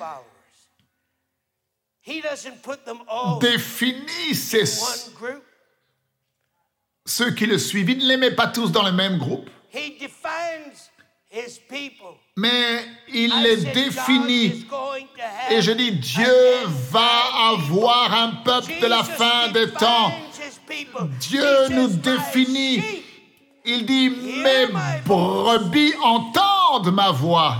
définit 3.40 4.34
group. 5.14 5.42
ceux 7.04 7.30
qui 7.32 7.46
le 7.46 7.58
suivent. 7.58 7.90
Il 7.90 7.98
ne 7.98 8.08
les 8.08 8.16
met 8.16 8.30
pas 8.30 8.46
tous 8.46 8.70
dans 8.70 8.82
le 8.82 8.92
même 8.92 9.18
groupe, 9.18 9.48
Mais 12.36 12.84
il 13.12 13.42
les 13.42 13.56
définit. 13.56 14.66
Et 15.50 15.60
je 15.60 15.72
dis, 15.72 15.92
Dieu 15.92 16.34
va 16.90 17.50
avoir 17.50 18.12
un 18.14 18.30
peuple 18.44 18.72
de 18.80 18.86
la 18.86 19.04
fin 19.04 19.48
des 19.48 19.70
temps. 19.72 20.12
Dieu 21.20 21.68
nous 21.70 21.88
says, 21.88 21.96
"My 21.96 22.02
définit. 22.02 22.82
Il 23.64 23.84
dit, 23.84 24.08
mes 24.08 24.66
brebis 25.04 25.94
entendent 26.02 26.94
ma 26.94 27.10
voix. 27.10 27.56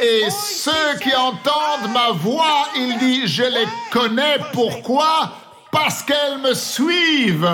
Et 0.00 0.30
ceux 0.30 0.98
qui 1.00 1.14
entendent 1.14 1.90
ma 1.92 2.10
"I 2.10 2.12
voix, 2.14 2.68
il 2.76 2.98
dit, 2.98 3.26
je 3.26 3.42
les 3.42 3.64
them." 3.64 3.70
connais. 3.90 4.38
Pourquoi? 4.52 5.32
Parce 5.72 6.02
qu'elles 6.02 6.38
me 6.38 6.54
suivent. 6.54 7.50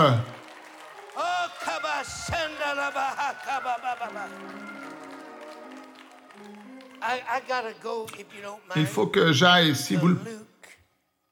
Il 8.76 8.86
faut 8.86 9.06
que 9.06 9.32
j'aille, 9.32 9.74
si 9.74 9.96
vous 9.96 10.08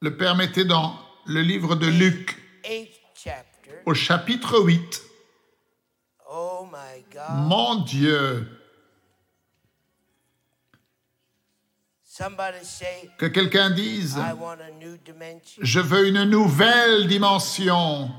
le- 0.01 0.17
permettez, 0.17 0.65
dans 0.65 0.97
le 1.25 1.41
livre 1.41 1.75
de 1.75 1.87
Luc, 1.87 2.37
au 3.85 3.93
chapitre 3.93 4.59
8. 4.59 5.01
Oh 6.29 6.67
my 6.71 7.03
God. 7.11 7.47
Mon 7.47 7.75
Dieu, 7.83 8.47
que 13.17 13.25
quelqu'un 13.27 13.69
dise, 13.69 14.17
je 15.61 15.79
veux 15.79 16.07
une 16.07 16.23
nouvelle 16.25 17.07
dimension. 17.07 18.09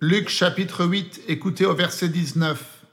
Luc 0.00 0.28
chapitre 0.28 0.84
8, 0.84 1.22
écoutez 1.28 1.64
au 1.64 1.74
verset 1.74 2.08
19. 2.08 2.84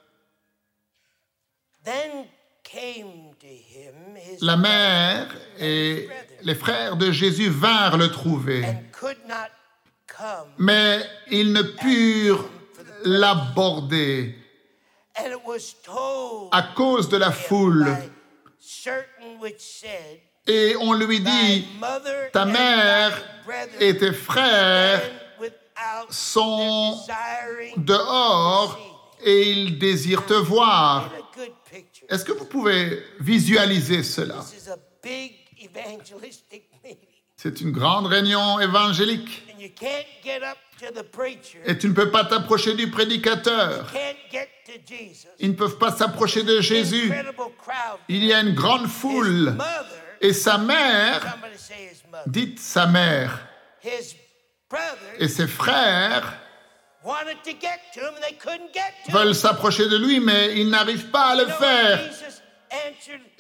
Then 1.84 2.28
came 2.64 3.34
to 3.40 3.48
him 3.48 4.16
his 4.16 4.42
La 4.42 4.56
mère 4.56 5.36
et 5.60 6.08
les 6.44 6.56
frères 6.56 6.96
de 6.96 7.12
Jésus 7.12 7.50
vinrent 7.50 7.98
le 7.98 8.10
trouver, 8.10 8.64
and 8.64 8.92
could 8.92 9.18
not 9.28 9.50
come. 10.08 10.48
mais 10.60 11.04
ils 11.32 11.52
ne 11.52 11.64
purent 11.64 12.48
l'aborder 13.04 14.36
And 15.18 15.32
it 15.32 15.42
was 15.46 15.74
told 15.84 16.50
à 16.52 16.62
cause 16.76 17.10
de 17.10 17.18
la 17.18 17.32
foule. 17.32 17.88
Et 20.48 20.76
on 20.80 20.94
lui 20.94 21.20
dit, 21.20 21.68
ta 22.34 22.46
mère 22.46 23.24
et 23.80 23.98
tes 23.98 24.14
frères 24.14 25.02
sont 26.10 26.98
dehors 27.78 28.80
et 29.24 29.52
ils 29.52 29.78
désirent 29.78 30.26
te 30.26 30.34
voir. 30.34 31.12
Est-ce 32.10 32.26
que 32.26 32.32
vous 32.32 32.46
pouvez 32.46 33.04
visualiser 33.20 34.04
cela? 34.04 34.44
C'est 37.38 37.62
une 37.62 37.72
grande 37.72 38.06
réunion 38.08 38.60
évangélique. 38.60 39.44
And 39.52 39.60
you 39.60 39.70
can't 39.70 40.06
get 40.24 40.44
up 40.44 40.58
to 40.80 40.94
the 40.94 41.04
preacher, 41.04 41.60
Et 41.66 41.76
tu 41.78 41.88
ne 41.88 41.94
peux 41.94 42.12
pas 42.12 42.24
t'approcher 42.24 42.76
du 42.76 42.92
prédicateur. 42.92 43.92
Ils 45.40 45.50
ne 45.50 45.56
peuvent 45.56 45.78
pas 45.78 45.92
s'approcher 45.92 46.44
de 46.44 46.62
Jésus. 46.62 47.12
Il 48.10 48.24
y 48.24 48.34
a 48.34 48.42
une 48.42 48.54
grande 48.54 48.88
foule. 48.88 49.58
Et 50.22 50.34
sa 50.34 50.58
mère, 50.58 51.38
dites 52.28 52.60
sa 52.60 52.86
mère, 52.86 53.40
et 55.18 55.28
ses 55.28 55.48
frères 55.48 56.34
wanted 57.04 57.38
to 57.44 57.52
get 57.60 57.80
to 57.94 58.00
him 58.00 58.14
and 58.16 58.22
they 58.22 58.38
couldn't 58.38 58.72
get 58.74 58.94
to 59.06 59.12
veulent 59.12 59.34
s'approcher 59.34 59.90
de 59.90 59.98
lui, 59.98 60.20
mais 60.20 60.60
ils 60.60 60.70
n'arrivent 60.70 61.10
pas 61.10 61.32
à 61.32 61.36
le 61.36 61.48
faire. 61.48 62.00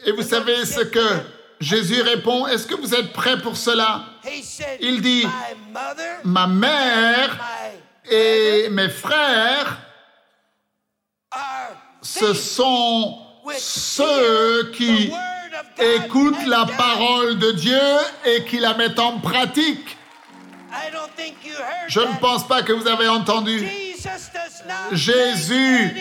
Et 0.05 0.11
vous 0.11 0.23
savez 0.23 0.65
ce 0.65 0.81
que? 0.81 1.19
Jésus 1.59 2.01
répond 2.01 2.47
Est-ce 2.47 2.65
que 2.65 2.73
vous 2.73 2.95
êtes 2.95 3.13
prêts 3.13 3.39
pour 3.39 3.55
cela? 3.55 4.03
Il 4.79 5.01
dit, 5.01 5.23
My 5.25 5.71
mother, 5.71 6.19
Ma 6.23 6.47
mère 6.47 7.35
my 7.35 8.11
et 8.11 8.67
mes 8.71 8.89
frères 8.89 9.77
ce 12.01 12.33
sont 12.33 13.19
ceux 13.57 14.71
qui 14.71 15.11
écoutent 15.81 16.45
la 16.45 16.65
parole 16.65 17.39
de 17.39 17.51
Dieu 17.51 17.81
et 18.25 18.43
qui 18.45 18.57
la 18.59 18.73
mettent 18.75 18.99
en 18.99 19.19
pratique. 19.19 19.97
Je 21.87 21.99
ne 21.99 22.19
pense 22.19 22.47
pas 22.47 22.63
que 22.63 22.71
vous 22.71 22.87
avez 22.87 23.07
entendu. 23.07 23.67
Jésus 24.91 25.93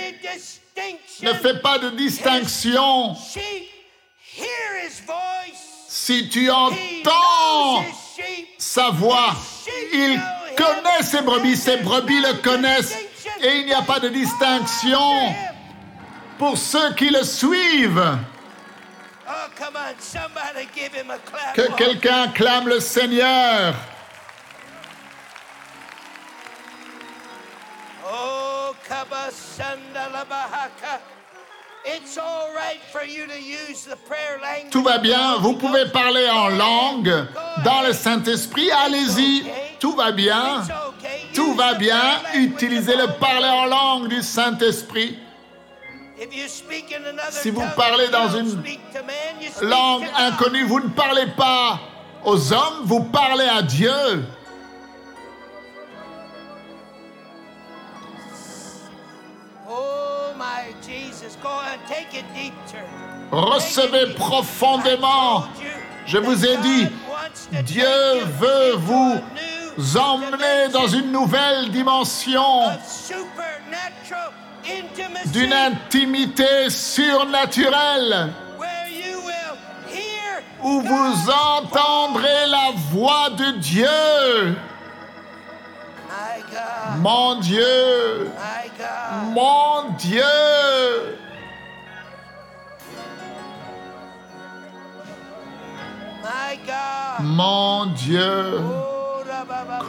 ne 1.23 1.33
fait 1.35 1.61
pas 1.61 1.79
de 1.79 1.91
distinction. 1.91 3.17
Si 5.89 6.29
tu 6.29 6.51
entends 6.51 7.85
sa 8.59 8.91
voix, 8.91 9.35
il 9.93 10.21
connaît 10.57 11.03
ses 11.03 11.23
brebis, 11.23 11.57
ses 11.57 11.79
brebis 11.79 12.21
le 12.21 12.35
connaissent 12.35 12.97
et 13.43 13.57
il 13.59 13.67
n'y 13.67 13.75
a 13.75 13.83
pas 13.83 14.01
de 14.01 14.09
distinction 14.09 15.35
pour 16.39 16.57
ceux 16.57 16.95
qui 16.95 17.11
le 17.11 17.25
suivent. 17.25 18.19
Que 21.55 21.71
quelqu'un 21.77 22.29
clame 22.29 22.69
le 22.69 22.81
Seigneur. 22.81 23.75
Oh, 28.07 28.75
kabasandalabahaka. 28.89 31.01
It's 31.85 32.17
all 32.19 32.53
right 32.55 32.81
for 32.93 33.05
you 33.05 33.27
to 33.27 33.41
use 33.41 33.85
the 33.85 33.97
prayer 34.07 34.39
language. 34.43 34.71
Tout 34.71 34.83
va 34.83 34.99
bien, 34.99 35.39
vous 35.39 35.55
pouvez 35.55 35.87
parler 35.87 36.29
en 36.29 36.51
langue 36.51 37.27
dans 37.65 37.81
le 37.81 37.95
Saint-Esprit, 37.95 38.71
allez-y, 38.71 39.47
tout 39.79 39.97
va 39.97 40.13
bien, 40.13 40.63
tout 41.35 41.55
va 41.55 41.73
bien, 41.75 42.21
utilisez 42.35 42.97
le 42.97 43.07
parler 43.19 43.49
en 43.49 43.65
langue 43.65 44.09
du 44.09 44.23
Saint-Esprit. 44.23 45.19
Si 47.31 47.51
vous 47.51 47.65
parlez 47.77 48.09
dans 48.09 48.29
une 48.29 48.63
Langue 49.63 50.07
inconnue, 50.17 50.65
vous 50.65 50.81
ne 50.81 50.89
parlez 50.89 51.27
pas 51.29 51.81
aux 52.25 52.53
hommes, 52.53 52.83
vous 52.85 53.05
parlez 53.05 53.47
à 53.47 53.63
Dieu. 53.63 54.25
Oh. 59.67 60.33
Recevez 63.33 64.15
profondément. 64.15 65.45
Je 66.05 66.19
vous 66.19 66.45
ai 66.45 66.57
dit, 66.59 66.89
Dieu 67.63 67.87
veut 68.39 68.75
vous 68.77 69.97
emmener 69.97 70.69
dans 70.71 70.87
une 70.87 71.13
nouvelle 71.13 71.71
dimension 71.71 72.71
d'une 75.27 75.53
intimité 75.53 76.71
surnaturelle 76.71 78.33
où 80.63 80.81
vous 80.81 81.31
entendrez 81.31 82.47
la 82.49 82.73
voix 82.91 83.31
de 83.31 83.51
Dieu. 83.59 84.57
Mon 86.99 87.37
Dieu, 87.37 88.31
mon 89.33 89.91
Dieu. 89.97 90.25
Mon 97.21 97.87
Dieu. 97.87 98.61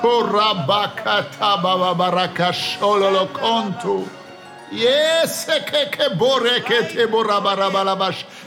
Korabakata 0.02 1.58
bababaraka 1.58 2.52
shololo 2.54 3.28
konto. 3.28 4.06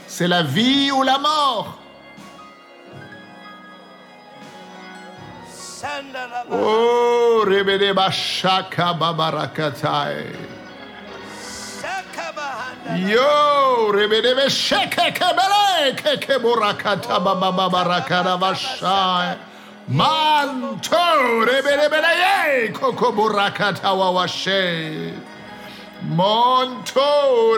C'est 0.07 0.27
la 0.27 0.41
vie 0.43 0.91
ou 0.91 1.03
la 1.03 1.17
mort? 1.19 1.79
Oh, 6.51 7.43
rebede 7.45 7.93
bashaka 7.93 8.93
babarakatai. 8.97 10.35
Yo, 13.07 13.91
rebede 13.91 14.33
besheke 14.35 15.13
kebele 15.13 15.95
ke 15.95 16.17
ke 16.19 16.39
borakata 16.39 17.19
bababarakara 17.19 18.37
vashai. 18.39 19.37
Manto 19.89 20.97
rebede 21.45 21.89
bele 21.89 22.13
ye 22.17 22.69
koko 22.69 23.11
borakata 23.11 23.93
wawashe. 23.93 25.34
Monto. 26.03 27.57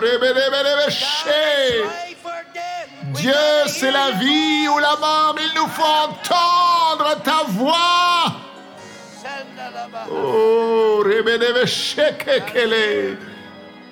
Dieu, 3.14 3.32
c'est 3.66 3.90
la 3.90 4.10
vie 4.12 4.68
ou 4.68 4.78
la 4.78 4.96
mort. 4.96 5.34
Il 5.38 5.54
nous 5.54 5.68
faut 5.68 5.82
entendre 5.82 7.22
ta 7.22 7.42
voix. 7.48 8.32
Oh. 10.10 11.02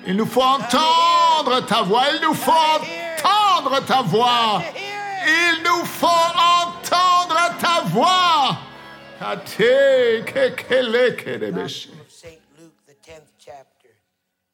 Il 0.05 0.15
nous 0.15 0.25
faut 0.25 0.41
entendre 0.41 1.65
ta 1.65 1.81
voix. 1.81 2.03
Il 2.13 2.21
nous 2.21 2.33
faut 2.33 2.51
entendre 2.51 3.85
ta 3.85 4.01
voix. 4.01 4.61
Il 5.25 5.63
nous 5.63 5.85
faut 5.85 6.07
entendre 6.07 7.57
ta 7.59 7.81
voix. 7.87 8.57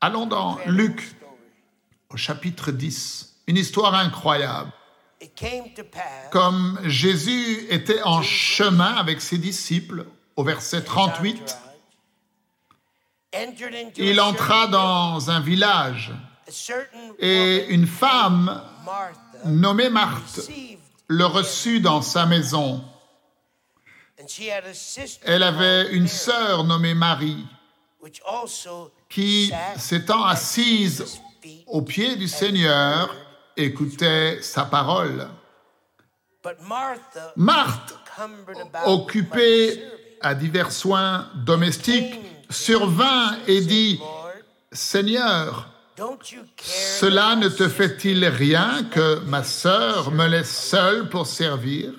Allons 0.05 0.25
dans 0.25 0.59
Luc 0.65 1.15
au 2.09 2.17
chapitre 2.17 2.71
10. 2.71 3.35
Une 3.47 3.55
histoire 3.55 3.95
incroyable. 3.95 4.69
Comme 6.29 6.77
Jésus 6.83 7.65
était 7.69 8.01
en 8.03 8.21
chemin 8.21 8.95
avec 8.95 9.21
ses 9.21 9.37
disciples, 9.37 10.05
au 10.35 10.43
verset 10.43 10.83
38, 10.83 11.57
entered 13.33 13.73
into 13.73 14.01
il 14.03 14.19
entra 14.19 14.67
dans 14.67 15.31
un 15.31 15.39
village 15.39 16.11
et 17.19 17.67
une 17.69 17.87
femme 17.87 18.61
nommée 19.45 19.89
Marthe 19.89 20.41
le 21.07 21.25
reçut 21.25 21.79
dans 21.79 22.01
sa 22.01 22.25
maison. 22.25 22.83
Elle 25.21 25.43
avait 25.43 25.93
une 25.93 26.09
sœur 26.09 26.65
nommée 26.65 26.93
Marie 26.93 27.45
qui, 29.13 29.51
s'étant 29.77 30.25
assise 30.25 30.97
Jesus' 30.97 31.21
feet. 31.41 31.63
au 31.67 31.81
pied 31.81 32.15
du 32.15 32.27
Seigneur, 32.27 33.15
écoutait 33.55 34.41
sa 34.41 34.65
parole. 34.65 35.27
Marthe, 37.35 37.93
occupée 38.85 39.83
à 40.21 40.33
divers 40.33 40.71
soins 40.71 41.29
domestiques, 41.35 42.19
survint 42.49 43.37
et 43.47 43.61
dit, 43.61 44.01
Seigneur, 44.71 45.69
cela 46.57 47.35
ne 47.35 47.49
te 47.49 47.69
fait-il 47.69 48.25
rien 48.25 48.83
que 48.91 49.19
ma 49.25 49.43
sœur 49.43 50.11
me 50.11 50.27
laisse 50.27 50.69
seule 50.69 51.07
pour 51.09 51.27
servir? 51.27 51.93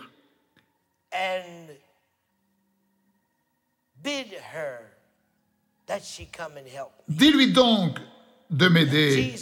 Dis-lui 7.08 7.52
donc 7.52 7.98
de 8.50 8.68
m'aider. 8.68 9.34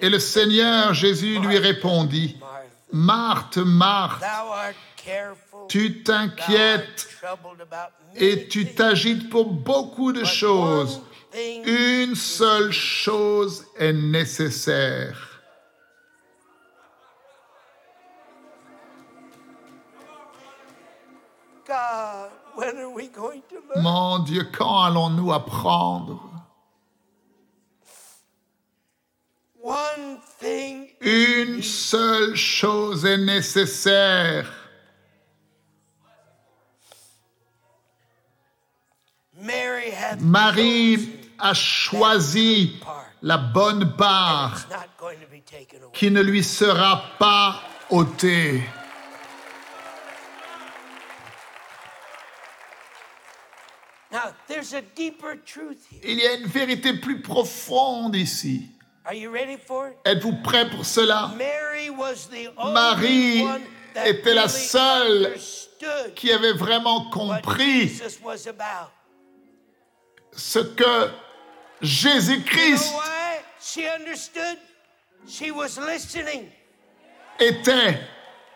Et 0.00 0.08
le 0.08 0.18
Seigneur 0.18 0.94
Jésus 0.94 1.38
lui 1.38 1.58
répondit, 1.58 2.38
Marthe, 2.92 3.58
Marthe, 3.58 4.24
tu 5.68 6.02
t'inquiètes 6.02 7.08
et 8.16 8.48
tu 8.48 8.74
t'agites 8.74 9.30
pour 9.30 9.50
beaucoup 9.50 10.12
de 10.12 10.24
choses. 10.24 11.00
Une 11.64 12.14
seule 12.14 12.72
chose 12.72 13.66
est 13.78 13.92
nécessaire. 13.92 15.24
God, 21.66 22.30
Mon 23.76 24.18
Dieu, 24.20 24.48
quand 24.56 24.82
allons-nous 24.84 25.32
apprendre? 25.32 26.22
One 29.62 30.18
thing 30.40 30.88
Une 31.00 31.62
seule 31.62 32.34
chose 32.34 33.04
est 33.04 33.18
nécessaire. 33.18 34.50
Marie 40.20 41.10
a 41.38 41.54
choisi 41.54 42.80
la 43.22 43.36
bonne 43.38 43.96
part 43.96 44.52
It's 44.54 44.70
not 44.70 44.88
going 44.98 45.18
to 45.18 45.26
be 45.30 45.40
taken 45.44 45.82
away. 45.82 45.92
qui 45.92 46.10
ne 46.10 46.20
lui 46.22 46.42
sera 46.42 47.02
pas 47.18 47.60
ôtée. 47.90 48.62
Now, 54.10 54.32
there's 54.46 54.72
a 54.72 54.80
deeper 54.80 55.36
truth 55.36 55.86
here. 55.90 56.00
Il 56.02 56.18
y 56.18 56.26
a 56.26 56.34
une 56.34 56.46
vérité 56.46 56.94
plus 56.94 57.20
profonde 57.20 58.16
ici. 58.16 58.70
Are 59.04 59.14
you 59.14 59.30
ready 59.30 59.56
for 59.56 59.88
it? 59.88 59.96
Êtes-vous 60.04 60.42
prêts 60.42 60.68
pour 60.70 60.84
cela? 60.84 61.32
Mary 61.36 61.90
was 61.90 62.28
the 62.28 62.48
only 62.56 62.72
Marie 62.72 63.42
one 63.42 63.62
that 63.94 64.06
était 64.06 64.34
la 64.34 64.48
seule 64.48 65.34
Qui 66.16 66.32
avait 66.32 66.52
vraiment 66.54 67.08
compris 67.10 67.88
Jesus 67.88 68.18
was 68.22 68.46
about. 68.46 68.90
ce 70.32 70.58
que 70.58 70.84
You 70.84 71.06
know 71.06 71.12
Jésus-Christ 71.82 72.94
why 72.94 73.38
she 73.60 73.86
understood? 73.86 74.58
She 75.26 75.50
was 75.50 75.78
listening. 75.78 76.50
était. 77.38 78.00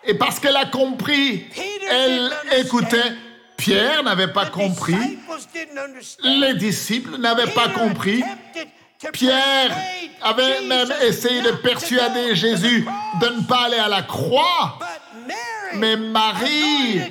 Et 0.05 0.15
parce 0.15 0.41
qu'elle 0.41 0.57
a 0.57 0.67
compris, 0.67 1.47
elle 1.89 2.33
écoutait. 2.59 3.13
Pierre 3.63 4.03
n'avait 4.03 4.33
pas 4.33 4.47
compris. 4.47 5.19
Les 6.25 6.55
disciples 6.55 7.17
n'avaient 7.17 7.53
pas 7.53 7.69
compris. 7.69 8.25
Pierre 9.13 9.77
avait 10.21 10.63
même 10.63 10.93
essayé 11.03 11.43
de 11.43 11.53
persuader 11.53 12.35
Jésus 12.35 12.85
de 13.21 13.27
ne 13.29 13.43
pas 13.43 13.67
aller 13.67 13.79
à 13.79 13.87
la 13.87 14.03
croix. 14.03 14.81
Mais 15.75 15.97
Marie 15.97 17.03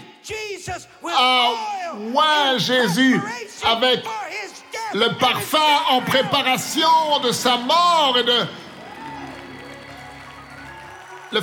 a 1.06 1.52
oint 2.14 2.56
in 2.56 2.58
Jésus 2.58 3.22
avec 3.64 4.04
le 4.94 5.18
parfum 5.20 5.58
en 5.90 6.02
préparation 6.02 7.20
de 7.24 7.32
sa 7.32 7.56
mort 7.56 8.18
et 8.20 8.24
de 8.24 8.46
le 11.32 11.40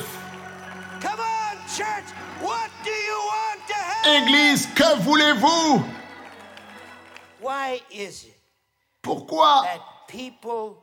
Come 1.00 1.12
on, 1.18 1.56
church. 1.66 2.12
What 2.42 2.68
do 2.84 2.90
you 2.90 3.16
want? 3.16 3.47
Église, 4.16 4.66
que 4.74 5.00
voulez-vous? 5.00 5.84
Why 7.40 7.82
is 7.92 8.26
it 8.26 8.38
Pourquoi 9.02 9.64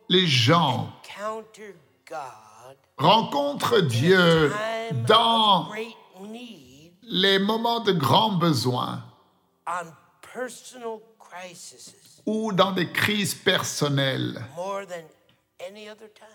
les 0.10 0.28
gens 0.28 0.90
rencontrent 2.98 3.82
Dieu 3.82 4.52
dans 5.08 5.70
les 7.04 7.40
moments 7.40 7.82
de 7.82 7.92
grand 7.92 8.32
besoin 8.34 9.04
on 9.68 9.86
personal 10.34 11.00
crises 11.20 11.94
ou 12.26 12.52
dans 12.54 12.72
des 12.72 12.92
crises 12.92 13.36
personnelles, 13.36 14.44
more 14.56 14.86
than 14.88 15.06
any 15.60 15.90
other 15.90 16.10
time? 16.14 16.28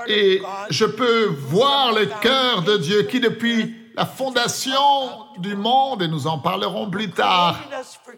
Et 0.07 0.41
je 0.69 0.85
peux 0.85 1.25
voir 1.25 1.93
le 1.93 2.05
cœur 2.21 2.63
de 2.63 2.77
Dieu 2.77 3.03
qui, 3.03 3.19
depuis 3.19 3.75
la 3.95 4.05
fondation 4.05 4.79
du 5.37 5.55
monde, 5.55 6.01
et 6.01 6.07
nous 6.07 6.27
en 6.27 6.39
parlerons 6.39 6.89
plus 6.89 7.11
tard, 7.11 7.57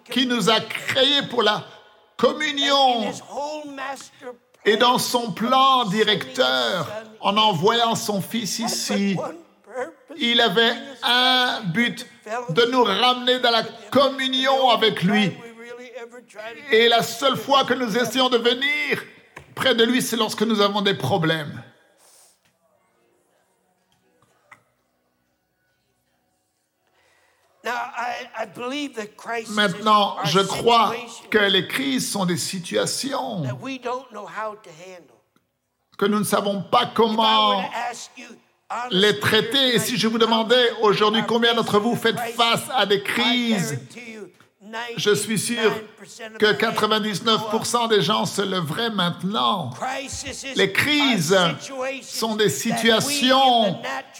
qui 0.09 0.25
nous 0.25 0.49
a 0.49 0.59
créés 0.59 1.23
pour 1.29 1.43
la 1.43 1.63
communion. 2.17 3.03
Et 4.65 4.73
plan, 4.73 4.77
dans 4.77 4.97
son 4.97 5.31
plan 5.31 5.85
directeur, 5.85 6.87
en 7.19 7.37
envoyant 7.37 7.95
son 7.95 8.21
Fils 8.21 8.59
ici, 8.59 9.17
il 10.17 10.39
avait 10.41 10.75
un 11.03 11.61
but 11.65 12.07
de 12.49 12.65
nous 12.71 12.83
ramener 12.83 13.39
dans 13.39 13.51
la 13.51 13.63
communion 13.91 14.69
avec 14.69 15.03
lui. 15.03 15.31
Et 16.71 16.87
la 16.87 17.01
seule 17.01 17.37
fois 17.37 17.63
que 17.65 17.73
nous 17.73 17.97
essayons 17.97 18.29
de 18.29 18.37
venir 18.37 19.03
près 19.55 19.75
de 19.75 19.83
lui, 19.83 20.01
c'est 20.01 20.17
lorsque 20.17 20.43
nous 20.43 20.61
avons 20.61 20.81
des 20.81 20.93
problèmes. 20.93 21.63
Maintenant, 29.49 30.17
je 30.25 30.39
crois 30.41 30.93
que 31.29 31.37
les 31.37 31.67
crises 31.67 32.11
sont 32.11 32.25
des 32.25 32.37
situations 32.37 33.43
que 35.97 36.05
nous 36.05 36.19
ne 36.19 36.25
savons 36.25 36.61
pas 36.61 36.87
comment 36.87 37.63
les 38.91 39.19
traiter. 39.19 39.75
Et 39.75 39.79
si 39.79 39.97
je 39.97 40.07
vous 40.07 40.17
demandais 40.17 40.71
aujourd'hui 40.81 41.23
combien 41.27 41.53
d'entre 41.53 41.79
vous 41.79 41.95
faites 41.95 42.19
face 42.35 42.69
à 42.73 42.85
des 42.85 43.01
crises, 43.01 43.79
je 44.97 45.13
suis 45.13 45.39
sûr 45.39 45.71
que 46.39 46.53
99% 46.53 47.89
des 47.89 48.01
gens 48.01 48.25
se 48.25 48.41
leveraient 48.41 48.89
maintenant. 48.89 49.71
Les 50.55 50.71
crises 50.71 51.37
sont 52.01 52.35
des 52.35 52.49
situations 52.49 53.79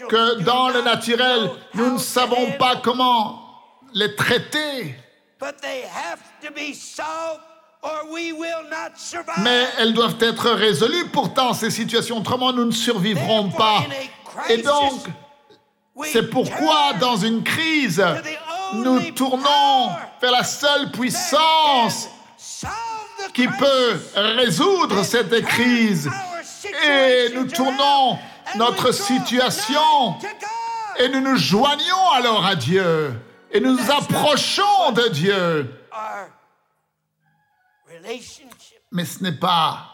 que 0.09 0.41
dans 0.41 0.69
le 0.69 0.81
naturel, 0.81 1.49
nous 1.73 1.93
ne 1.93 1.99
savons 1.99 2.51
pas 2.59 2.77
comment 2.77 3.41
les 3.93 4.15
traiter. 4.15 4.95
Mais 9.39 9.67
elles 9.77 9.93
doivent 9.93 10.17
être 10.21 10.49
résolues 10.51 11.07
pourtant, 11.11 11.53
ces 11.53 11.69
situations, 11.69 12.19
autrement 12.19 12.53
nous 12.53 12.65
ne 12.65 12.71
survivrons 12.71 13.49
pas. 13.49 13.83
Et 14.49 14.57
donc, 14.57 15.01
c'est 16.05 16.29
pourquoi 16.29 16.93
dans 16.99 17.17
une 17.17 17.43
crise, 17.43 18.03
nous 18.73 19.11
tournons 19.11 19.89
vers 20.21 20.31
la 20.31 20.43
seule 20.43 20.91
puissance 20.91 22.09
qui 23.33 23.47
peut 23.47 24.01
résoudre 24.15 25.03
cette 25.03 25.41
crise. 25.45 26.09
Et 26.85 27.29
nous 27.33 27.47
tournons 27.47 28.17
notre 28.55 28.91
situation 28.91 30.15
et 30.97 31.09
nous 31.09 31.21
nous 31.21 31.37
joignons 31.37 32.09
alors 32.13 32.45
à 32.45 32.55
Dieu 32.55 33.13
et 33.51 33.59
nous 33.59 33.75
nous 33.75 33.91
approchons 33.91 34.91
de 34.91 35.07
Dieu. 35.09 35.73
Mais 38.91 39.05
ce 39.05 39.23
n'est 39.23 39.37
pas 39.37 39.89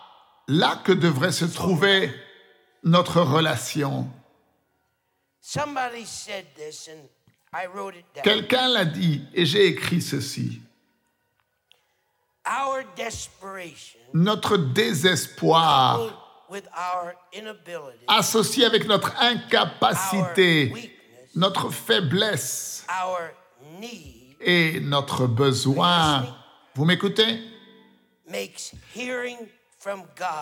là 0.47 0.79
que 0.83 0.91
devrait 0.91 1.31
se 1.31 1.45
trouver 1.45 2.13
notre 2.83 3.21
relation. 3.21 4.07
Quelqu'un 8.23 8.67
l'a 8.67 8.85
dit 8.85 9.23
et 9.33 9.45
j'ai 9.45 9.65
écrit 9.67 10.01
ceci. 10.01 10.61
Notre 14.13 14.57
désespoir 14.57 15.99
associé 18.07 18.65
avec 18.65 18.87
notre 18.87 19.15
incapacité, 19.19 20.97
notre 21.35 21.69
faiblesse 21.69 22.85
et 24.41 24.79
notre 24.79 25.27
besoin, 25.27 26.25
vous 26.75 26.85
m'écoutez? 26.85 27.39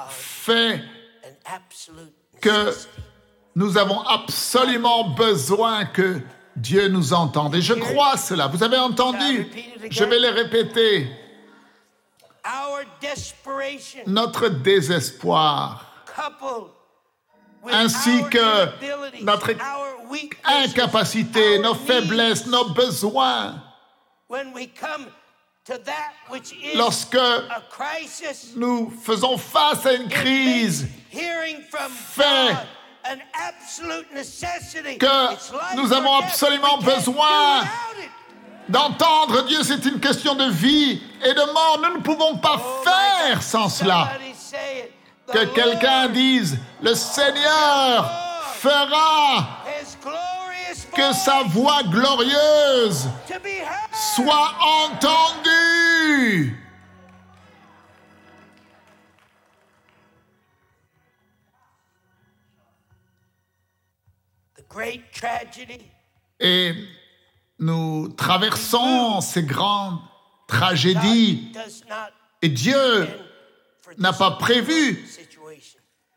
fait 0.09 0.81
que 2.41 2.73
nous 3.55 3.77
avons 3.77 4.01
absolument 4.01 5.09
besoin 5.09 5.85
que 5.85 6.21
Dieu 6.57 6.87
nous 6.87 7.13
entende. 7.13 7.55
Et 7.55 7.61
je 7.61 7.73
crois 7.73 8.17
cela. 8.17 8.47
Vous 8.47 8.63
avez 8.63 8.77
entendu? 8.77 9.47
Je 9.89 10.03
vais 10.03 10.19
les 10.19 10.29
répéter. 10.29 11.07
Notre 14.05 14.49
désespoir, 14.49 15.85
ainsi 17.69 18.23
que 18.29 19.23
notre 19.23 19.51
incapacité, 20.45 21.59
nos 21.59 21.75
faiblesses, 21.75 22.47
nos 22.47 22.69
besoins, 22.69 23.61
lorsque 26.75 27.17
nous 28.55 28.93
faisons 29.03 29.37
face 29.37 29.85
à 29.85 29.93
une 29.93 30.07
crise, 30.07 30.87
fait 31.11 32.55
que 34.99 35.75
nous 35.75 35.93
avons 35.93 36.17
absolument 36.17 36.77
besoin 36.79 37.63
d'entendre 38.69 39.45
Dieu, 39.45 39.59
c'est 39.63 39.85
une 39.85 39.99
question 39.99 40.35
de 40.35 40.49
vie 40.49 41.01
et 41.23 41.33
de 41.33 41.53
mort. 41.53 41.79
Nous 41.83 41.97
ne 41.97 42.01
pouvons 42.01 42.37
pas 42.37 42.59
faire 42.83 43.41
sans 43.41 43.69
cela. 43.69 44.11
Que 45.31 45.45
quelqu'un 45.45 46.07
dise, 46.09 46.57
le 46.81 46.93
Seigneur 46.95 48.09
fera 48.55 49.63
que 50.93 51.13
sa 51.13 51.43
voix 51.43 51.83
glorieuse 51.83 53.09
soit 54.15 54.51
entendue. 54.85 56.66
Et 66.39 66.73
nous 67.59 68.09
traversons 68.09 69.21
ces 69.21 69.43
grandes 69.43 69.99
tragédies 70.47 71.51
et 72.41 72.49
Dieu 72.49 73.07
n'a 73.97 74.13
pas 74.13 74.31
prévu 74.31 75.05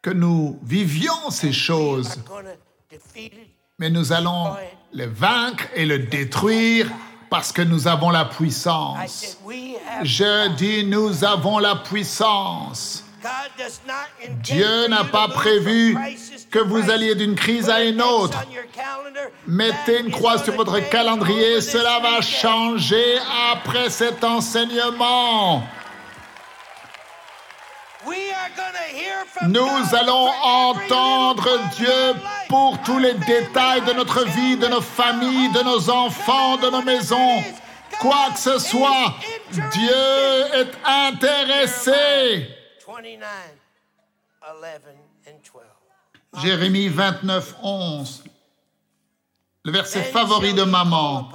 que 0.02 0.10
nous 0.10 0.58
vivions 0.62 1.30
ces 1.30 1.52
choses. 1.52 2.16
Mais 3.78 3.90
nous 3.90 4.12
allons 4.12 4.54
le 4.92 5.06
vaincre 5.06 5.64
et 5.74 5.86
le 5.86 6.00
détruire 6.00 6.90
parce 7.30 7.52
que 7.52 7.62
nous 7.62 7.86
avons 7.86 8.10
la 8.10 8.24
puissance. 8.24 9.38
Je 10.02 10.48
dis, 10.56 10.84
nous 10.84 11.24
avons 11.24 11.58
la 11.58 11.76
puissance. 11.76 13.04
Dieu 14.42 14.88
n'a 14.88 15.04
pas 15.04 15.28
prévu 15.28 15.96
que 16.50 16.58
vous 16.58 16.90
alliez 16.90 17.14
d'une 17.14 17.34
crise 17.34 17.68
à 17.68 17.82
une 17.82 18.00
autre. 18.00 18.38
Mettez 19.46 20.00
une 20.00 20.10
croix 20.10 20.38
sur 20.38 20.54
votre 20.54 20.78
calendrier, 20.88 21.60
cela 21.60 22.00
va 22.00 22.20
changer 22.20 23.18
après 23.52 23.90
cet 23.90 24.24
enseignement. 24.24 25.62
Nous 29.42 29.94
allons 29.94 30.30
entendre 30.42 31.48
Dieu 31.76 32.14
pour 32.48 32.78
tous 32.82 32.98
les 32.98 33.14
détails 33.14 33.82
de 33.82 33.92
notre 33.92 34.24
vie, 34.24 34.56
de 34.56 34.66
nos 34.66 34.80
familles, 34.80 35.50
de 35.52 35.62
nos 35.62 35.90
enfants, 35.90 36.56
de 36.56 36.70
nos 36.70 36.82
maisons. 36.82 37.42
Quoi 37.98 38.28
que 38.32 38.38
ce 38.38 38.58
soit. 38.58 39.14
Dieu 39.50 39.90
est 40.54 40.72
intéressé. 40.86 42.59
29, 42.90 43.22
11 44.42 44.80
and 45.28 45.40
12. 45.44 45.62
Jérémie 46.42 46.88
29, 46.88 47.54
11. 47.62 48.24
Le 49.64 49.70
verset 49.70 50.02
favori 50.02 50.54
de 50.54 50.64
maman. 50.64 51.30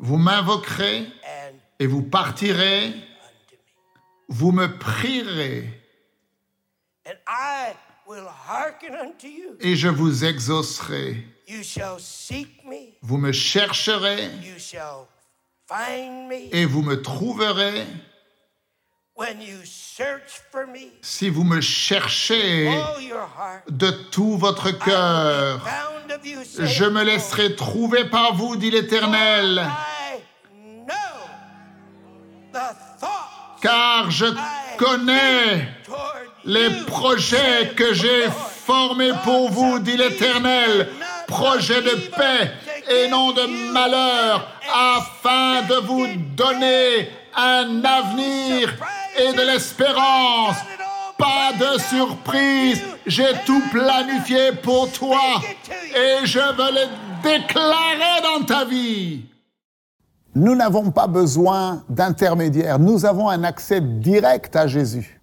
Vous 0.00 0.16
m'invoquerez 0.16 1.06
and 1.24 1.54
et 1.78 1.86
vous 1.86 2.02
partirez, 2.02 2.92
vous 4.28 4.50
me 4.50 4.66
prierez 4.78 5.70
And 7.06 7.14
I 7.28 7.74
will 8.08 8.26
hearken 8.26 8.94
unto 8.96 9.28
you. 9.28 9.56
et 9.60 9.76
je 9.76 9.88
vous 9.88 10.24
exaucerai. 10.24 11.24
You 11.46 11.62
shall 11.62 12.00
seek 12.00 12.64
me, 12.64 12.92
Vous 13.02 13.18
me 13.18 13.30
chercherez 13.30 14.30
et 16.52 16.64
vous 16.64 16.82
me 16.82 17.00
trouverez 17.00 17.86
si 21.02 21.28
vous 21.28 21.44
me 21.44 21.60
cherchez 21.60 22.70
de 23.68 23.90
tout 24.10 24.38
votre 24.38 24.70
cœur. 24.70 25.60
Je 26.58 26.84
me 26.84 27.04
laisserai 27.04 27.54
trouver 27.54 28.04
par 28.06 28.34
vous, 28.34 28.56
dit 28.56 28.70
l'Éternel, 28.70 29.66
car 33.60 34.10
je 34.10 34.26
connais 34.78 35.68
les 36.44 36.70
projets 36.86 37.72
que 37.76 37.92
j'ai 37.92 38.28
formés 38.64 39.12
pour 39.22 39.50
vous, 39.50 39.78
dit 39.78 39.96
l'Éternel, 39.96 40.88
projets 41.26 41.82
de 41.82 42.08
paix 42.16 42.52
et 42.90 43.08
non 43.08 43.32
de 43.32 43.72
malheur, 43.72 44.48
afin 44.72 45.62
de 45.62 45.86
vous 45.86 46.06
donner 46.36 47.08
un 47.36 47.84
avenir 47.84 48.76
et 49.18 49.32
de 49.32 49.42
l'espérance. 49.42 50.56
Pas 51.16 51.52
de 51.58 51.78
surprise, 51.78 52.82
j'ai 53.06 53.32
tout 53.44 53.62
planifié 53.70 54.52
pour 54.62 54.90
toi 54.90 55.42
et 55.94 56.24
je 56.24 56.38
veux 56.38 56.72
le 56.72 56.88
déclarer 57.22 58.22
dans 58.22 58.44
ta 58.44 58.64
vie. 58.64 59.22
Nous 60.34 60.54
n'avons 60.54 60.90
pas 60.90 61.06
besoin 61.06 61.84
d'intermédiaire. 61.88 62.78
Nous 62.78 63.04
avons 63.04 63.28
un 63.28 63.44
accès 63.44 63.80
direct 63.80 64.56
à 64.56 64.66
Jésus. 64.66 65.19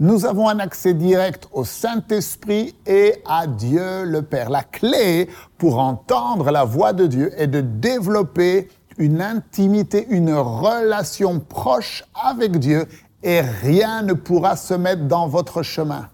Nous 0.00 0.26
avons 0.26 0.48
un 0.48 0.58
accès 0.58 0.94
direct 0.94 1.48
au 1.52 1.64
Saint-Esprit 1.64 2.74
et 2.86 3.22
à 3.26 3.46
Dieu 3.46 4.04
le 4.04 4.22
Père. 4.22 4.50
La 4.50 4.62
clé 4.62 5.30
pour 5.56 5.78
entendre 5.78 6.50
la 6.50 6.64
voix 6.64 6.92
de 6.92 7.06
Dieu 7.06 7.32
est 7.36 7.46
de 7.46 7.60
développer 7.60 8.68
une 8.98 9.22
intimité, 9.22 10.06
une 10.10 10.34
relation 10.34 11.40
proche 11.40 12.04
avec 12.14 12.58
Dieu 12.58 12.86
et 13.22 13.40
rien 13.40 14.02
ne 14.02 14.12
pourra 14.12 14.56
se 14.56 14.74
mettre 14.74 15.04
dans 15.04 15.28
votre 15.28 15.62
chemin. 15.62 16.08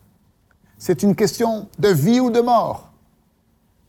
C'est 0.79 1.03
une 1.03 1.17
question 1.17 1.69
de 1.79 1.89
vie 1.89 2.21
ou 2.21 2.31
de 2.31 2.41
mort 2.41 2.91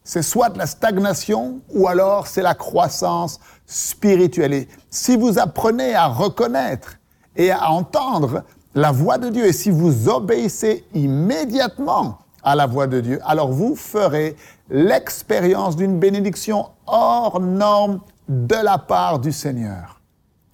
c'est 0.03 0.23
soit 0.23 0.55
la 0.57 0.65
stagnation 0.65 1.61
ou 1.73 1.87
alors 1.87 2.27
c'est 2.27 2.41
la 2.41 2.55
croissance 2.55 3.39
spirituelle. 3.65 4.53
Et 4.53 4.67
si 4.89 5.15
vous 5.15 5.37
apprenez 5.37 5.93
à 5.93 6.07
reconnaître 6.07 6.97
et 7.35 7.51
à 7.51 7.71
entendre 7.71 8.43
la 8.73 8.91
voix 8.91 9.17
de 9.17 9.29
Dieu 9.29 9.45
et 9.45 9.53
si 9.53 9.69
vous 9.69 10.09
obéissez 10.09 10.85
immédiatement 10.93 12.19
à 12.43 12.55
la 12.55 12.65
voix 12.65 12.87
de 12.87 13.01
Dieu, 13.01 13.19
alors 13.25 13.51
vous 13.51 13.75
ferez 13.75 14.35
l'expérience 14.69 15.75
d'une 15.75 15.99
bénédiction 15.99 16.69
hors 16.87 17.39
norme 17.39 17.99
de 18.27 18.55
la 18.55 18.77
part 18.77 19.19
du 19.19 19.31
Seigneur. 19.31 19.99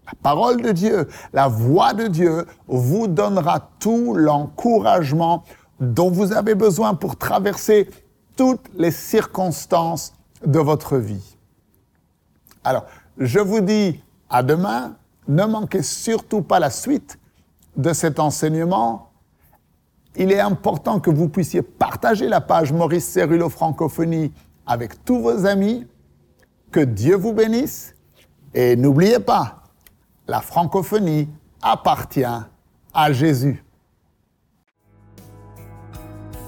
La 0.06 0.14
parole 0.22 0.62
de 0.62 0.72
Dieu, 0.72 1.08
la 1.34 1.48
voix 1.48 1.94
de 1.94 2.08
Dieu 2.08 2.46
vous 2.68 3.08
donnera 3.08 3.70
tout 3.80 4.14
l'encouragement 4.16 5.44
dont 5.80 6.10
vous 6.10 6.32
avez 6.32 6.56
besoin 6.56 6.96
pour 6.96 7.18
traverser 7.18 7.90
toutes 8.36 8.70
les 8.76 8.92
circonstances 8.92 10.14
de 10.46 10.60
votre 10.60 10.98
vie. 10.98 11.38
Alors, 12.64 12.86
je 13.18 13.40
vous 13.40 13.62
dis 13.62 14.02
à 14.30 14.44
demain, 14.44 14.96
ne 15.28 15.44
manquez 15.46 15.84
surtout 15.84 16.42
pas 16.42 16.60
la 16.60 16.70
suite 16.70 17.20
de 17.78 17.94
cet 17.94 18.20
enseignement. 18.20 19.12
Il 20.16 20.32
est 20.32 20.40
important 20.40 21.00
que 21.00 21.12
vous 21.12 21.30
puissiez 21.30 21.62
partager 21.62 22.28
la 22.28 22.42
page 22.42 22.74
Maurice 22.74 23.06
Cérulo 23.06 23.50
Francophonie 23.50 24.34
avec 24.66 25.06
tous 25.06 25.20
vos 25.20 25.46
amis. 25.46 25.88
Que 26.72 26.82
Dieu 26.82 27.16
vous 27.16 27.34
bénisse. 27.34 27.96
Et 28.54 28.76
n'oubliez 28.76 29.20
pas, 29.20 29.64
la 30.28 30.42
francophonie 30.42 31.30
appartient 31.62 32.26
à 32.94 33.12
Jésus. 33.12 33.64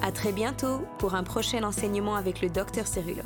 À 0.02 0.12
très 0.12 0.32
bientôt 0.32 0.82
pour 0.98 1.14
un 1.14 1.24
prochain 1.24 1.64
enseignement 1.64 2.16
avec 2.16 2.42
le 2.42 2.50
docteur 2.50 2.88
Cérulo. 2.88 3.24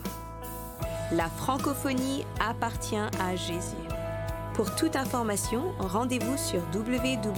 La 1.11 1.29
francophonie 1.29 2.25
appartient 2.39 2.95
à 2.97 3.35
Jésus. 3.35 3.92
Pour 4.53 4.75
toute 4.75 4.95
information, 4.95 5.73
rendez-vous 5.79 6.37
sur 6.37 6.61
www.mcwe.fr. 6.73 7.33